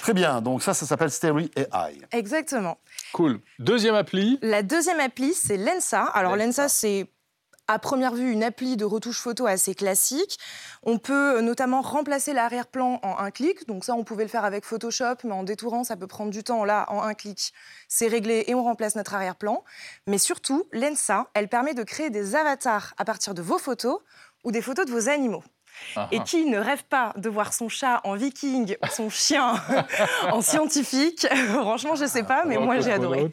Très 0.00 0.12
bien, 0.12 0.42
donc 0.42 0.62
ça, 0.62 0.74
ça 0.74 0.86
s'appelle 0.86 1.10
Starry 1.10 1.50
AI. 1.56 2.00
Exactement. 2.12 2.78
Cool. 3.12 3.40
Deuxième 3.58 3.94
appli. 3.94 4.38
La 4.42 4.62
deuxième 4.62 5.00
appli, 5.00 5.32
c'est 5.32 5.56
Lensa. 5.56 6.04
Alors 6.04 6.36
Lensa. 6.36 6.64
Lensa, 6.64 6.68
c'est 6.68 7.10
à 7.68 7.78
première 7.78 8.14
vue 8.14 8.32
une 8.32 8.42
appli 8.42 8.76
de 8.76 8.84
retouche 8.84 9.20
photo 9.20 9.46
assez 9.46 9.74
classique. 9.74 10.38
On 10.82 10.98
peut 10.98 11.36
euh, 11.36 11.40
notamment 11.42 11.82
remplacer 11.82 12.32
l'arrière-plan 12.32 12.98
en 13.02 13.18
un 13.18 13.30
clic. 13.30 13.66
Donc 13.68 13.84
ça, 13.84 13.94
on 13.94 14.04
pouvait 14.04 14.24
le 14.24 14.30
faire 14.30 14.44
avec 14.44 14.64
Photoshop, 14.64 15.16
mais 15.24 15.32
en 15.32 15.42
détourant, 15.42 15.84
ça 15.84 15.96
peut 15.96 16.06
prendre 16.06 16.30
du 16.30 16.42
temps. 16.42 16.64
Là, 16.64 16.86
en 16.88 17.02
un 17.02 17.14
clic, 17.14 17.52
c'est 17.86 18.08
réglé 18.08 18.44
et 18.46 18.54
on 18.54 18.64
remplace 18.64 18.96
notre 18.96 19.14
arrière-plan. 19.14 19.64
Mais 20.06 20.18
surtout, 20.18 20.66
Lensa, 20.72 21.28
elle 21.34 21.48
permet 21.48 21.74
de 21.74 21.82
créer 21.82 22.10
des 22.10 22.34
avatars 22.34 22.94
à 22.96 23.04
partir 23.04 23.34
de 23.34 23.42
vos 23.42 23.58
photos 23.58 23.98
ou 24.44 24.50
des 24.50 24.62
photos 24.62 24.86
de 24.86 24.90
vos 24.90 25.08
animaux. 25.10 25.44
Ah, 25.96 26.08
Et 26.12 26.18
ah. 26.20 26.24
qui 26.24 26.44
ne 26.44 26.58
rêve 26.58 26.84
pas 26.84 27.12
de 27.16 27.28
voir 27.28 27.52
son 27.52 27.68
chat 27.68 28.00
en 28.04 28.14
viking, 28.14 28.76
son 28.90 29.08
chien 29.10 29.54
en 30.32 30.40
scientifique 30.42 31.26
Franchement, 31.52 31.94
je 31.96 32.04
sais 32.06 32.22
pas, 32.22 32.44
mais 32.44 32.56
moi 32.58 32.80
j'ai 32.80 32.92
adoré. 32.92 33.28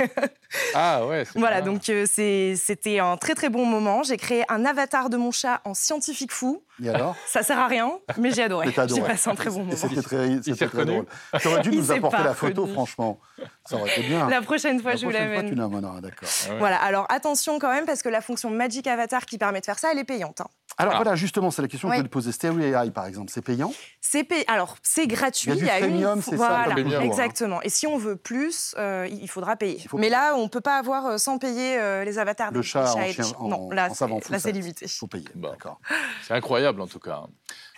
Ah 0.74 1.06
ouais. 1.06 1.26
c'est 1.26 1.38
Voilà, 1.40 1.62
bien. 1.62 1.74
donc 1.74 1.90
euh, 1.90 2.06
c'est- 2.10 2.56
c'était 2.56 3.00
un 3.00 3.18
très 3.18 3.36
très 3.36 3.50
bon 3.50 3.66
moment. 3.66 4.04
J'ai 4.04 4.18
créé 4.18 4.44
un 4.50 4.66
avatar 4.66 5.10
de 5.10 5.18
mon 5.18 5.32
chat 5.32 5.62
en 5.66 5.74
scientifique 5.74 6.32
fou. 6.32 6.64
Et 6.84 6.90
alors 6.90 7.16
Ça 7.26 7.42
sert 7.44 7.58
à 7.60 7.68
rien, 7.68 7.92
mais 8.18 8.32
j'ai 8.32 8.44
adoré. 8.44 8.66
Mais 8.68 8.72
t'as 8.74 8.84
adoré. 8.84 9.02
J'ai 9.02 9.08
passé 9.08 9.30
un 9.30 9.36
très 9.36 9.50
bon 9.50 9.60
moment. 9.60 9.72
C'était 9.76 10.02
très, 10.02 10.18
reconnu 10.66 10.86
drôle. 10.86 11.06
Tu 11.40 11.48
aurais 11.48 11.62
dû 11.62 11.72
nous 11.72 11.92
apporter 11.92 12.24
la 12.24 12.34
photo, 12.34 12.62
reconnu. 12.64 12.74
franchement. 12.74 13.20
Ça 13.66 13.78
aurait 13.78 13.90
été 13.92 14.04
bien. 14.08 14.30
La 14.30 14.42
prochaine 14.42 14.82
fois, 14.82 14.92
La 14.92 14.98
je 14.98 15.06
vous 15.06 15.12
prochaine 15.12 15.28
fois, 15.28 15.36
l'amène. 15.38 15.52
tu 15.54 15.56
l'amèneras, 15.58 16.02
d'accord. 16.02 16.30
Ah 16.48 16.52
ouais. 16.52 16.60
Voilà, 16.60 16.78
alors 16.82 17.06
attention 17.10 17.60
quand 17.60 17.72
même, 17.72 17.86
parce 17.86 18.02
que 18.02 18.10
la 18.10 18.22
fonction 18.22 18.50
Magic 18.50 18.88
Avatar 18.88 19.26
qui 19.26 19.38
permet 19.38 19.60
de 19.62 19.66
faire 19.66 19.80
ça, 19.80 19.92
elle 19.92 20.00
est 20.00 20.04
payante. 20.04 20.42
hein. 20.42 20.48
Alors 20.78 20.94
Ah. 20.96 20.98
voilà, 20.98 21.16
justement, 21.16 21.52
c'est 21.52 21.62
la 21.62 21.70
question 21.70 21.88
que 21.88 21.94
je 21.94 22.00
voulais 22.00 22.10
te 22.10 22.14
poser. 22.14 22.32
Stereo 22.34 22.60
AI, 22.60 22.92
par 22.92 23.06
exemple, 23.06 23.32
c'est 23.34 23.42
payant? 23.42 23.74
C'est 24.02 24.26
pay- 24.26 24.44
Alors, 24.48 24.76
c'est 24.84 25.08
gratuit. 25.08 25.52
Il 25.52 25.64
y 25.66 25.70
a 25.70 25.80
du 25.80 25.86
premium, 25.88 26.16
une... 26.18 26.22
c'est 26.22 26.32
ça, 26.32 26.64
voilà, 26.66 26.76
toujours, 26.76 27.00
hein. 27.00 27.04
Exactement. 27.04 27.62
Et 27.62 27.70
si 27.70 27.88
on 27.88 27.98
veut 27.98 28.18
plus, 28.18 28.76
euh, 28.78 29.08
il 29.10 29.30
faudra 29.30 29.56
payer. 29.56 29.78
Il 29.82 29.88
faut 29.88 29.98
Mais 29.98 30.10
là, 30.10 30.36
on 30.36 30.44
ne 30.44 30.48
peut 30.50 30.60
pas 30.62 30.78
avoir 30.78 31.06
euh, 31.06 31.18
sans 31.18 31.38
payer 31.38 31.78
euh, 31.80 32.04
les 32.04 32.20
avatars 32.20 32.52
Le 32.52 32.60
des 32.60 32.66
chat 32.68 32.94
en 32.94 33.00
et 33.02 33.08
des 33.08 33.14
chien- 33.14 33.26
en- 33.40 33.48
Non, 33.48 33.70
là, 33.72 33.90
c'est- 33.90 34.06
fou, 34.06 34.16
là, 34.32 34.38
ça- 34.38 34.40
c'est 34.40 34.52
limité. 34.52 34.86
Il 34.86 34.90
faut 34.90 35.08
payer. 35.08 35.30
Bon. 35.34 35.50
D'accord. 35.52 35.80
C'est 36.28 36.34
incroyable 36.34 36.82
en 36.82 36.88
tout 36.88 37.00
cas. 37.00 37.24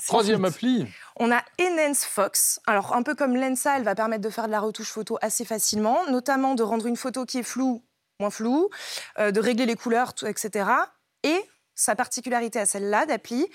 Troisième 0.07 0.45
appli. 0.45 0.87
On 1.17 1.31
a 1.31 1.41
Enhance 1.61 2.03
Fox. 2.03 2.59
Alors, 2.65 2.95
un 2.95 3.03
peu 3.03 3.13
comme 3.13 3.35
Lensa, 3.35 3.77
elle 3.77 3.83
va 3.83 3.93
permettre 3.93 4.23
de 4.23 4.29
faire 4.29 4.47
de 4.47 4.51
la 4.51 4.59
retouche 4.59 4.89
photo 4.91 5.17
assez 5.21 5.45
facilement, 5.45 5.99
notamment 6.09 6.55
de 6.55 6.63
rendre 6.63 6.85
une 6.87 6.97
photo 6.97 7.25
qui 7.25 7.39
est 7.39 7.43
floue 7.43 7.83
moins 8.19 8.31
floue, 8.31 8.69
euh, 9.19 9.29
de 9.29 9.39
régler 9.39 9.67
les 9.67 9.75
couleurs, 9.75 10.15
tout, 10.15 10.25
etc. 10.25 10.65
Et 11.23 11.39
sa 11.77 11.95
particularité 11.95 12.59
à 12.59 12.65
celle-là 12.65 13.05
d'appli, 13.05 13.47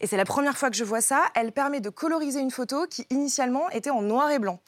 et 0.00 0.06
c'est 0.06 0.16
la 0.16 0.24
première 0.24 0.56
fois 0.56 0.70
que 0.70 0.76
je 0.76 0.84
vois 0.84 1.00
ça, 1.00 1.24
elle 1.34 1.50
permet 1.50 1.80
de 1.80 1.88
coloriser 1.90 2.38
une 2.38 2.52
photo 2.52 2.86
qui 2.88 3.06
initialement 3.10 3.68
était 3.70 3.90
en 3.90 4.02
noir 4.02 4.30
et 4.30 4.38
blanc. 4.38 4.60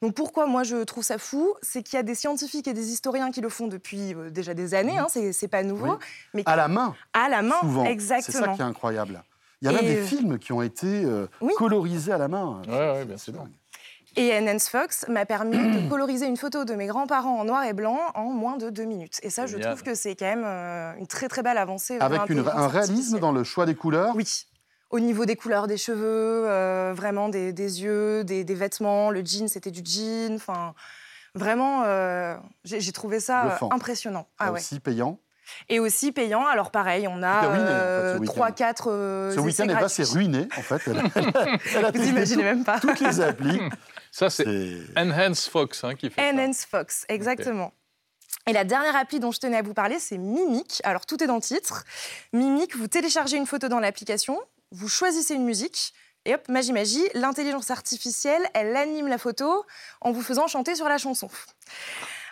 Donc 0.00 0.14
pourquoi 0.14 0.46
moi 0.46 0.62
je 0.62 0.82
trouve 0.84 1.04
ça 1.04 1.18
fou 1.18 1.52
C'est 1.60 1.82
qu'il 1.82 1.96
y 1.96 2.00
a 2.00 2.02
des 2.02 2.14
scientifiques 2.14 2.68
et 2.68 2.72
des 2.72 2.90
historiens 2.92 3.30
qui 3.32 3.40
le 3.42 3.48
font 3.50 3.66
depuis 3.66 4.14
euh, 4.14 4.30
déjà 4.30 4.54
des 4.54 4.72
années, 4.72 4.98
hein, 4.98 5.08
c'est 5.10 5.48
pas 5.48 5.62
nouveau, 5.64 5.90
Oui. 5.92 5.98
mais 6.32 6.42
À 6.46 6.56
la 6.56 6.68
main, 6.68 6.94
à 7.12 7.28
la 7.28 7.42
main, 7.42 7.56
souvent. 7.60 7.82
C'est 7.84 7.98
ça 8.00 8.18
exactement. 8.18 8.54
qui 8.54 8.62
est 8.62 8.64
incroyable. 8.64 9.22
Il 9.62 9.66
y 9.66 9.68
a 9.68 9.72
même 9.72 9.84
des 9.84 9.98
euh, 9.98 10.06
films 10.06 10.38
qui 10.38 10.52
ont 10.52 10.62
été 10.62 11.04
euh, 11.04 11.26
oui. 11.42 11.52
colorisés 11.56 12.12
à 12.12 12.18
la 12.18 12.28
main. 12.28 12.62
Ouais, 12.66 12.72
ouais, 12.92 13.04
bien 13.04 13.18
C'est 13.18 13.24
sûr. 13.32 13.34
dingue. 13.34 13.50
Et 14.16 14.36
Enhance 14.36 14.68
Fox 14.68 15.06
m'a 15.08 15.24
permis 15.24 15.56
de 15.56 15.88
coloriser 15.88 16.26
une 16.26 16.36
photo 16.36 16.64
de 16.64 16.74
mes 16.74 16.86
grands-parents 16.86 17.38
en 17.38 17.44
noir 17.44 17.64
et 17.64 17.72
blanc 17.72 17.98
en 18.14 18.24
moins 18.24 18.56
de 18.56 18.68
deux 18.70 18.84
minutes. 18.84 19.20
Et 19.22 19.30
ça, 19.30 19.46
je 19.46 19.52
Génial. 19.52 19.68
trouve 19.70 19.82
que 19.84 19.94
c'est 19.94 20.16
quand 20.16 20.26
même 20.26 20.42
euh, 20.44 20.92
une 20.98 21.06
très 21.06 21.28
très 21.28 21.42
belle 21.42 21.58
avancée. 21.58 21.96
vers 21.98 22.06
Avec 22.06 22.28
une- 22.28 22.40
un 22.46 22.66
réalisme 22.68 23.20
dans 23.20 23.32
le 23.32 23.44
choix 23.44 23.66
des 23.66 23.74
couleurs. 23.74 24.14
Oui. 24.16 24.46
Au 24.90 24.98
niveau 24.98 25.24
des 25.24 25.36
couleurs 25.36 25.68
des 25.68 25.76
cheveux, 25.76 26.44
euh, 26.48 26.92
vraiment 26.96 27.28
des, 27.28 27.52
des 27.52 27.82
yeux, 27.84 28.24
des, 28.24 28.42
des 28.42 28.54
vêtements, 28.54 29.10
le 29.12 29.24
jean, 29.24 29.46
c'était 29.46 29.70
du 29.70 29.82
jean. 29.84 30.34
Enfin, 30.34 30.74
vraiment, 31.36 31.82
euh, 31.84 32.34
j'ai 32.64 32.90
trouvé 32.92 33.20
ça 33.20 33.58
euh, 33.62 33.66
impressionnant. 33.70 34.26
Ah 34.40 34.46
là 34.46 34.52
ouais. 34.52 34.58
aussi 34.58 34.80
payant. 34.80 35.20
Et 35.68 35.78
aussi 35.78 36.10
payant. 36.10 36.44
Alors 36.46 36.72
pareil, 36.72 37.06
on 37.08 37.22
a 37.22 37.40
ruiné, 37.42 37.62
en 37.62 37.66
fait, 37.66 37.70
ce 37.70 37.74
euh, 37.76 38.18
week-end. 38.18 38.32
trois, 38.32 38.50
quatre. 38.50 38.90
euh, 38.90 39.30
Ce 39.30 39.34
essais 39.38 39.62
week-end, 39.62 39.76
Eva 39.78 39.88
s'est 39.88 40.02
ruinée, 40.02 40.48
en 40.58 40.62
fait. 40.62 40.82
Elle, 40.86 41.02
elle- 41.14 41.58
elle 41.76 41.84
a 41.84 41.90
Vous 41.92 42.08
imaginez 42.08 42.42
tout- 42.42 42.48
même 42.48 42.64
pas. 42.64 42.80
toutes 42.80 42.98
les 43.00 43.20
applis. 43.20 43.60
Ça, 44.10 44.28
c'est 44.30 44.46
Enhance 44.96 45.48
Fox 45.48 45.84
hein, 45.84 45.94
qui 45.94 46.10
fait 46.10 46.20
ça. 46.20 46.28
Enhance 46.28 46.64
Fox, 46.64 47.04
exactement. 47.08 47.72
Et 48.46 48.52
la 48.52 48.64
dernière 48.64 48.96
appli 48.96 49.20
dont 49.20 49.32
je 49.32 49.38
tenais 49.38 49.58
à 49.58 49.62
vous 49.62 49.74
parler, 49.74 49.98
c'est 49.98 50.18
Mimic. 50.18 50.80
Alors 50.84 51.06
tout 51.06 51.22
est 51.22 51.26
dans 51.26 51.36
le 51.36 51.40
titre. 51.42 51.84
Mimic, 52.32 52.74
vous 52.76 52.88
téléchargez 52.88 53.36
une 53.36 53.46
photo 53.46 53.68
dans 53.68 53.80
l'application, 53.80 54.40
vous 54.72 54.88
choisissez 54.88 55.34
une 55.34 55.44
musique, 55.44 55.92
et 56.24 56.34
hop, 56.34 56.48
magie 56.48 56.72
magie, 56.72 57.04
l'intelligence 57.14 57.70
artificielle, 57.70 58.42
elle 58.54 58.76
anime 58.76 59.08
la 59.08 59.18
photo 59.18 59.64
en 60.00 60.10
vous 60.12 60.22
faisant 60.22 60.46
chanter 60.48 60.74
sur 60.74 60.88
la 60.88 60.98
chanson. 60.98 61.28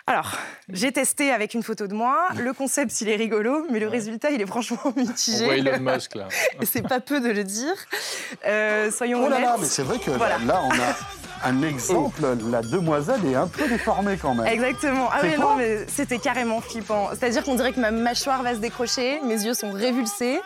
Alors, 0.07 0.31
j'ai 0.69 0.91
testé 0.91 1.31
avec 1.31 1.53
une 1.53 1.61
photo 1.61 1.85
de 1.85 1.93
moi. 1.93 2.29
Le 2.35 2.51
concept, 2.53 2.99
il 3.01 3.09
est 3.09 3.15
rigolo, 3.15 3.67
mais 3.69 3.79
le 3.79 3.87
résultat, 3.87 4.31
il 4.31 4.41
est 4.41 4.45
franchement 4.47 4.79
On 4.85 4.99
mitigé. 4.99 5.45
voit 5.45 5.57
Elon 5.57 5.79
Musk 5.79 6.15
là. 6.15 6.27
Et 6.59 6.65
c'est 6.67 6.81
pas 6.81 6.99
peu 6.99 7.19
de 7.21 7.29
le 7.29 7.43
dire. 7.43 7.73
Euh, 8.45 8.91
soyons 8.91 9.23
Oh 9.25 9.29
là 9.29 9.39
là, 9.39 9.47
honnêtes. 9.49 9.61
mais 9.61 9.67
c'est 9.67 9.83
vrai 9.83 9.99
que 9.99 10.09
Voilà. 10.11 10.39
là, 10.39 10.61
on 10.63 10.71
a 10.71 10.95
un 11.43 11.61
exemple. 11.63 12.21
La 12.49 12.61
demoiselle 12.61 13.25
est 13.25 13.35
un 13.35 13.47
peu 13.47 13.67
déformée 13.67 14.17
quand 14.17 14.35
même. 14.35 14.47
Exactement. 14.47 15.09
Ah 15.11 15.19
quoi 15.19 15.37
non, 15.37 15.55
mais 15.55 15.85
c'était 15.87 16.19
carrément 16.19 16.61
flippant. 16.61 17.09
C'est-à-dire 17.11 17.43
qu'on 17.43 17.55
dirait 17.55 17.73
que 17.73 17.79
ma 17.79 17.91
mâchoire 17.91 18.43
va 18.43 18.53
se 18.55 18.59
décrocher, 18.59 19.19
mes 19.23 19.41
yeux 19.43 19.53
sont 19.53 19.71
révulsés. 19.71 20.41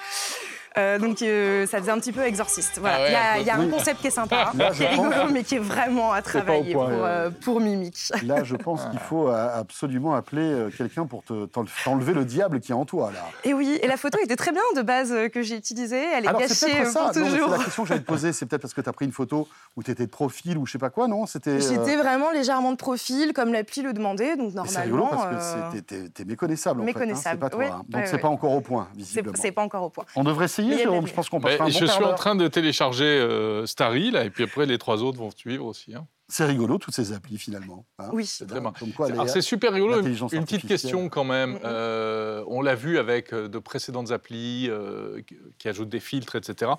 Euh, 0.77 0.97
donc 0.99 1.21
euh, 1.21 1.65
ça 1.67 1.79
faisait 1.79 1.91
un 1.91 1.99
petit 1.99 2.11
peu 2.11 2.21
exorciste. 2.23 2.79
Voilà. 2.79 2.95
Ah 2.97 3.01
ouais, 3.01 3.09
il 3.09 3.13
y 3.13 3.15
a, 3.15 3.21
un 3.31 3.35
peu. 3.35 3.41
il 3.41 3.45
y 3.47 3.49
a 3.49 3.55
un 3.55 3.59
Oui. 3.65 3.69
concept 3.71 4.01
qui 4.01 4.07
est 4.07 4.11
sympa, 4.11 4.51
Là, 4.55 4.71
qui 4.71 4.83
est 4.83 4.87
rigolo, 4.87 5.11
mais 5.31 5.43
qui 5.43 5.55
est 5.55 5.59
vraiment 5.59 6.11
à 6.13 6.21
travailler 6.21 6.73
point, 6.73 6.89
pour, 6.89 7.05
euh, 7.05 7.29
pour 7.43 7.59
Mimic. 7.61 8.11
Là, 8.25 8.43
je 8.43 8.55
pense 8.55 8.85
qu'il 8.87 8.99
faut 8.99 9.29
euh, 9.29 9.59
absolument 9.59 10.15
appeler 10.15 10.41
euh, 10.41 10.69
quelqu'un 10.75 11.05
pour 11.05 11.23
te- 11.23 11.45
t'en- 11.45 11.65
t'enlever 11.83 12.13
le 12.13 12.25
diable 12.25 12.59
qui 12.59 12.71
est 12.71 12.75
en 12.75 12.85
toi. 12.85 13.11
Là. 13.13 13.19
Et 13.43 13.53
oui, 13.53 13.79
et 13.81 13.87
la 13.87 13.97
photo 13.97 14.17
était 14.23 14.35
très 14.35 14.51
bien 14.51 14.61
de 14.75 14.81
base 14.81 15.11
euh, 15.11 15.29
que 15.29 15.41
j'ai 15.41 15.55
utilisée. 15.55 16.03
Elle 16.15 16.25
est 16.25 16.27
Alors, 16.27 16.41
c'est 16.47 16.67
gâchée 16.67 16.77
peut-être 16.77 16.87
euh, 16.87 16.91
ça. 16.91 16.99
pour 16.99 17.07
Non, 17.07 17.13
c'est 17.13 17.23
toujours. 17.31 17.49
la 17.49 17.57
question 17.63 17.83
que 17.83 17.89
j'allais 17.89 18.01
te 18.01 18.05
poser. 18.07 18.33
C'est 18.33 18.45
peut-être 18.45 18.61
parce 18.61 18.73
que 18.73 18.81
tu 18.81 18.89
as 18.89 18.93
pris 18.93 19.05
une 19.05 19.11
photo 19.11 19.47
où 19.77 19.83
tu 19.83 19.91
étais 19.91 20.05
de 20.05 20.11
profil 20.11 20.57
ou 20.57 20.65
je 20.65 20.71
sais 20.71 20.77
pas 20.79 20.89
quoi, 20.89 21.07
non? 21.07 21.25
C'était. 21.25 21.51
euh, 21.51 21.59
J'étais 21.59 21.95
vraiment 21.97 22.31
légèrement 22.31 22.71
de 22.71 22.77
profil, 22.77 23.33
comme 23.33 23.53
l'appli 23.53 23.81
le 23.83 23.93
demandait, 23.93 24.35
donc 24.37 24.53
mais 24.55 24.61
C'est 24.65 24.81
rigolo 24.81 25.03
normalement. 25.03 25.29
parce 25.37 25.53
que 25.53 25.77
euh, 25.77 25.81
c'est- 25.87 26.13
t'es- 26.13 26.25
méconnaissable. 26.25 26.81
en 26.81 26.83
fait, 26.85 26.89
hein, 26.89 26.93
Méconnaissable, 26.93 27.35
c'est 27.35 27.39
pas 27.39 27.49
toi. 27.49 27.59
oui. 27.63 27.69
hein. 27.71 27.81
Donc 27.89 28.03
c'est 28.07 28.17
pas 28.17 28.27
encore 28.29 28.53
au 28.53 28.61
point, 28.61 28.87
visiblement. 28.95 29.35
c'est 29.39 29.51
pas 29.51 29.61
encore 29.61 29.83
au 29.83 29.89
point. 29.89 30.05
On 30.15 30.23
devrait 30.23 30.45
essayer, 30.45 30.62
Je 30.71 31.13
pense 31.13 31.29
qu'on 31.29 31.39
Mais 31.39 31.57
passera 31.57 31.65
un 31.65 31.67
bon 31.67 31.73
je 31.73 31.85
quart 31.85 31.95
suis 31.95 32.03
en 32.03 32.13
train 32.15 32.35
de 32.35 32.47
télécharger 32.47 33.03
euh, 33.05 33.65
Starry 33.65 34.11
là, 34.11 34.23
et 34.25 34.29
puis 34.29 34.43
après 34.43 34.65
les 34.65 34.77
trois 34.77 35.03
autres 35.03 35.17
vont 35.19 35.31
suivre 35.31 35.65
aussi. 35.65 35.93
hein. 35.95 36.07
C'est 36.29 36.45
rigolo, 36.45 36.77
toutes 36.77 36.95
ces 36.95 37.11
applis, 37.11 37.37
finalement. 37.37 37.85
hein. 37.99 38.09
Oui. 38.13 38.25
C'est 38.25 38.49
Vraiment. 38.49 38.69
dingue, 38.71 38.79
Comme 38.79 38.91
quoi, 38.93 39.07
Alors 39.07 39.25
les- 39.25 39.29
c'est 39.31 39.41
super 39.41 39.73
rigolo. 39.73 40.01
Une, 40.01 40.45
petite 40.45 40.65
question 40.65 41.09
quand 41.09 41.25
même. 41.25 41.59
Euh, 41.63 42.43
on 42.47 42.61
l'a 42.61 42.75
vu 42.75 42.97
avec 42.97 43.33
euh, 43.33 43.47
de 43.47 43.59
précédentes 43.59 44.11
applis 44.11 44.67
euh, 44.69 45.21
qui 45.59 45.67
ajoutent 45.67 45.89
des 45.89 45.99
filtres, 45.99 46.35
etc. 46.35 46.71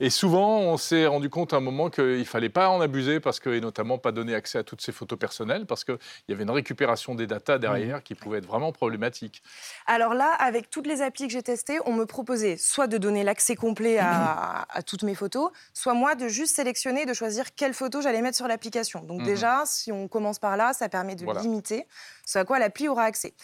Et 0.00 0.10
souvent, 0.10 0.58
on 0.60 0.76
s'est 0.76 1.06
rendu 1.06 1.30
compte 1.30 1.52
à 1.52 1.56
un 1.56 1.60
moment 1.60 1.88
qu'il 1.90 2.18
ne 2.18 2.24
fallait 2.24 2.48
pas 2.48 2.68
en 2.68 2.80
abuser, 2.80 3.20
parce 3.20 3.38
que, 3.40 3.50
et 3.50 3.60
notamment 3.60 3.98
pas 3.98 4.12
donner 4.12 4.34
accès 4.34 4.58
à 4.58 4.64
toutes 4.64 4.80
ces 4.80 4.92
photos 4.92 5.18
personnelles, 5.18 5.66
parce 5.66 5.84
qu'il 5.84 5.98
y 6.28 6.32
avait 6.32 6.42
une 6.42 6.50
récupération 6.50 7.14
des 7.14 7.26
datas 7.26 7.58
derrière 7.58 8.02
qui 8.02 8.14
pouvait 8.14 8.38
être 8.38 8.46
vraiment 8.46 8.72
problématique. 8.72 9.42
Alors 9.86 10.14
là, 10.14 10.32
avec 10.32 10.70
toutes 10.70 10.86
les 10.86 11.02
applis 11.02 11.26
que 11.26 11.32
j'ai 11.32 11.42
testées, 11.42 11.78
on 11.86 11.92
me 11.92 12.06
proposait 12.06 12.56
soit 12.56 12.86
de 12.86 12.98
donner 12.98 13.22
l'accès 13.22 13.54
complet 13.54 13.98
à, 13.98 14.66
à 14.68 14.82
toutes 14.82 15.02
mes 15.02 15.14
photos, 15.14 15.50
soit 15.74 15.94
moi 15.94 16.14
de 16.14 16.28
juste 16.28 16.56
sélectionner, 16.56 17.02
et 17.02 17.06
de 17.06 17.12
choisir 17.14 17.54
quelle 17.54 17.74
photo 17.74 18.00
j'allais 18.00 18.22
mettre 18.22 18.36
sur 18.36 18.48
l'application. 18.48 19.00
Donc 19.02 19.22
Mhm. 19.22 19.22
déjà, 19.22 19.62
si 19.66 19.92
on 19.92 20.08
commence 20.08 20.38
par 20.38 20.56
là, 20.56 20.72
ça 20.72 20.88
permet 20.88 21.16
de 21.16 21.24
Voilà. 21.24 21.40
limiter 21.40 21.86
ce 22.26 22.38
à 22.38 22.44
quoi 22.44 22.58
l'appli 22.58 22.88
aura 22.88 23.04
accès. 23.04 23.34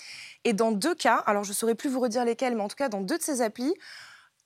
Et 0.44 0.52
dans 0.52 0.72
deux 0.72 0.94
cas, 0.94 1.16
alors 1.26 1.44
je 1.44 1.50
ne 1.50 1.54
saurais 1.54 1.74
plus 1.74 1.90
vous 1.90 2.00
redire 2.00 2.24
lesquels, 2.24 2.54
mais 2.56 2.62
en 2.62 2.68
tout 2.68 2.76
cas 2.76 2.88
dans 2.88 3.00
deux 3.02 3.18
de 3.18 3.22
ces 3.22 3.42
applis, 3.42 3.74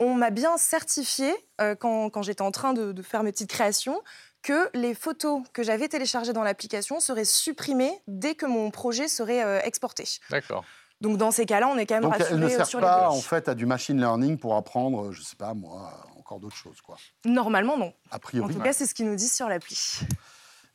on 0.00 0.14
m'a 0.14 0.30
bien 0.30 0.56
certifié, 0.56 1.32
euh, 1.60 1.74
quand, 1.74 2.10
quand 2.10 2.22
j'étais 2.22 2.42
en 2.42 2.50
train 2.50 2.72
de, 2.72 2.92
de 2.92 3.02
faire 3.02 3.22
mes 3.22 3.32
petites 3.32 3.50
créations, 3.50 4.00
que 4.42 4.68
les 4.74 4.94
photos 4.94 5.42
que 5.52 5.62
j'avais 5.62 5.88
téléchargées 5.88 6.32
dans 6.32 6.42
l'application 6.42 7.00
seraient 7.00 7.24
supprimées 7.24 7.98
dès 8.06 8.34
que 8.34 8.46
mon 8.46 8.70
projet 8.70 9.08
serait 9.08 9.42
euh, 9.42 9.60
exporté. 9.62 10.04
D'accord. 10.30 10.64
Donc 11.00 11.16
dans 11.16 11.30
ces 11.30 11.44
cas-là, 11.46 11.68
on 11.68 11.76
est 11.76 11.86
quand 11.86 11.96
même 11.96 12.04
Donc 12.04 12.12
rassuré 12.12 12.34
elle 12.34 12.40
ne 12.40 12.46
euh, 12.46 12.56
sert 12.56 12.66
sur 12.66 12.80
pas 12.80 13.08
en 13.10 13.20
fait 13.20 13.48
à 13.48 13.54
du 13.54 13.66
machine 13.66 13.98
learning 13.98 14.38
pour 14.38 14.54
apprendre, 14.56 15.12
je 15.12 15.22
sais 15.22 15.36
pas 15.36 15.52
moi, 15.54 15.92
encore 16.18 16.40
d'autres 16.40 16.56
choses 16.56 16.80
quoi. 16.80 16.96
Normalement, 17.24 17.76
non. 17.76 17.92
A 18.10 18.16
En 18.16 18.18
priori. 18.18 18.54
tout 18.54 18.60
cas, 18.60 18.72
c'est 18.72 18.86
ce 18.86 18.94
qu'ils 18.94 19.06
nous 19.06 19.16
disent 19.16 19.34
sur 19.34 19.48
l'appli. 19.48 19.76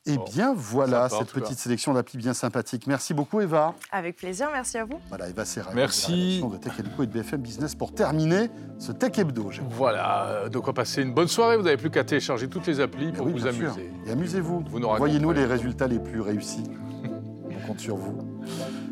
Eh 0.06 0.16
Bon, 0.16 0.24
bien 0.32 0.54
voilà 0.56 1.08
sympa, 1.10 1.24
cette 1.24 1.32
petite 1.34 1.58
sélection 1.58 1.92
d'applis 1.92 2.16
bien 2.16 2.32
sympathique. 2.32 2.86
Merci 2.86 3.12
beaucoup 3.12 3.40
Eva. 3.42 3.74
Avec 3.92 4.16
plaisir, 4.16 4.48
merci 4.50 4.78
à 4.78 4.84
vous. 4.86 4.98
Voilà 5.08 5.28
Eva 5.28 5.44
Serra. 5.44 5.72
Merci. 5.74 6.42
de 6.42 6.56
Tech 6.56 6.72
Hebdo 6.78 7.02
et 7.02 7.06
de 7.06 7.12
BFM 7.12 7.42
Business 7.42 7.74
pour 7.74 7.92
terminer 7.94 8.50
ce 8.78 8.92
Tech 8.92 9.18
Hebdo. 9.18 9.50
Voilà, 9.68 10.24
euh, 10.26 10.48
donc 10.48 10.62
on 10.64 10.66
va 10.68 10.72
passer 10.72 11.02
une 11.02 11.12
bonne 11.12 11.28
soirée. 11.28 11.58
Vous 11.58 11.64
n'avez 11.64 11.76
plus 11.76 11.90
qu'à 11.90 12.02
télécharger 12.02 12.48
toutes 12.48 12.66
les 12.66 12.80
applis 12.80 13.06
Mais 13.06 13.12
pour 13.12 13.26
oui, 13.26 13.32
vous 13.32 13.42
bien 13.42 13.52
sûr. 13.52 13.66
amuser. 13.72 13.90
Et 14.06 14.10
amusez-vous. 14.10 14.64
Vous 14.70 14.78
nous 14.80 14.86
Envoyez-nous 14.88 15.28
raconterez. 15.28 15.46
les 15.46 15.52
résultats 15.52 15.86
les 15.86 15.98
plus 15.98 16.22
réussis. 16.22 16.64
On 17.04 17.66
compte 17.66 17.80
sur 17.80 17.96
vous. 17.96 18.16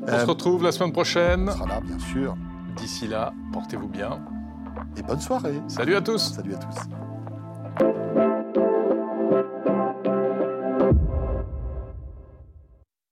On 0.03 0.09
Euh, 0.09 0.21
se 0.21 0.27
retrouve 0.27 0.63
la 0.63 0.73
semaine 0.73 0.93
prochaine. 0.93 1.49
on 1.49 1.53
sera 1.53 1.67
là 1.67 1.81
bien 1.81 1.99
sûr. 1.99 2.37
D'ici 2.77 3.09
là, 3.09 3.33
portez-vous 3.53 3.89
bien. 3.89 4.21
Et 4.99 5.03
bonne 5.03 5.21
soirée. 5.21 5.61
Salut 5.69 5.97
à 5.97 6.03
tous. 6.03 6.35
Salut 6.35 6.55
à 6.55 6.59
tous. 6.59 8.28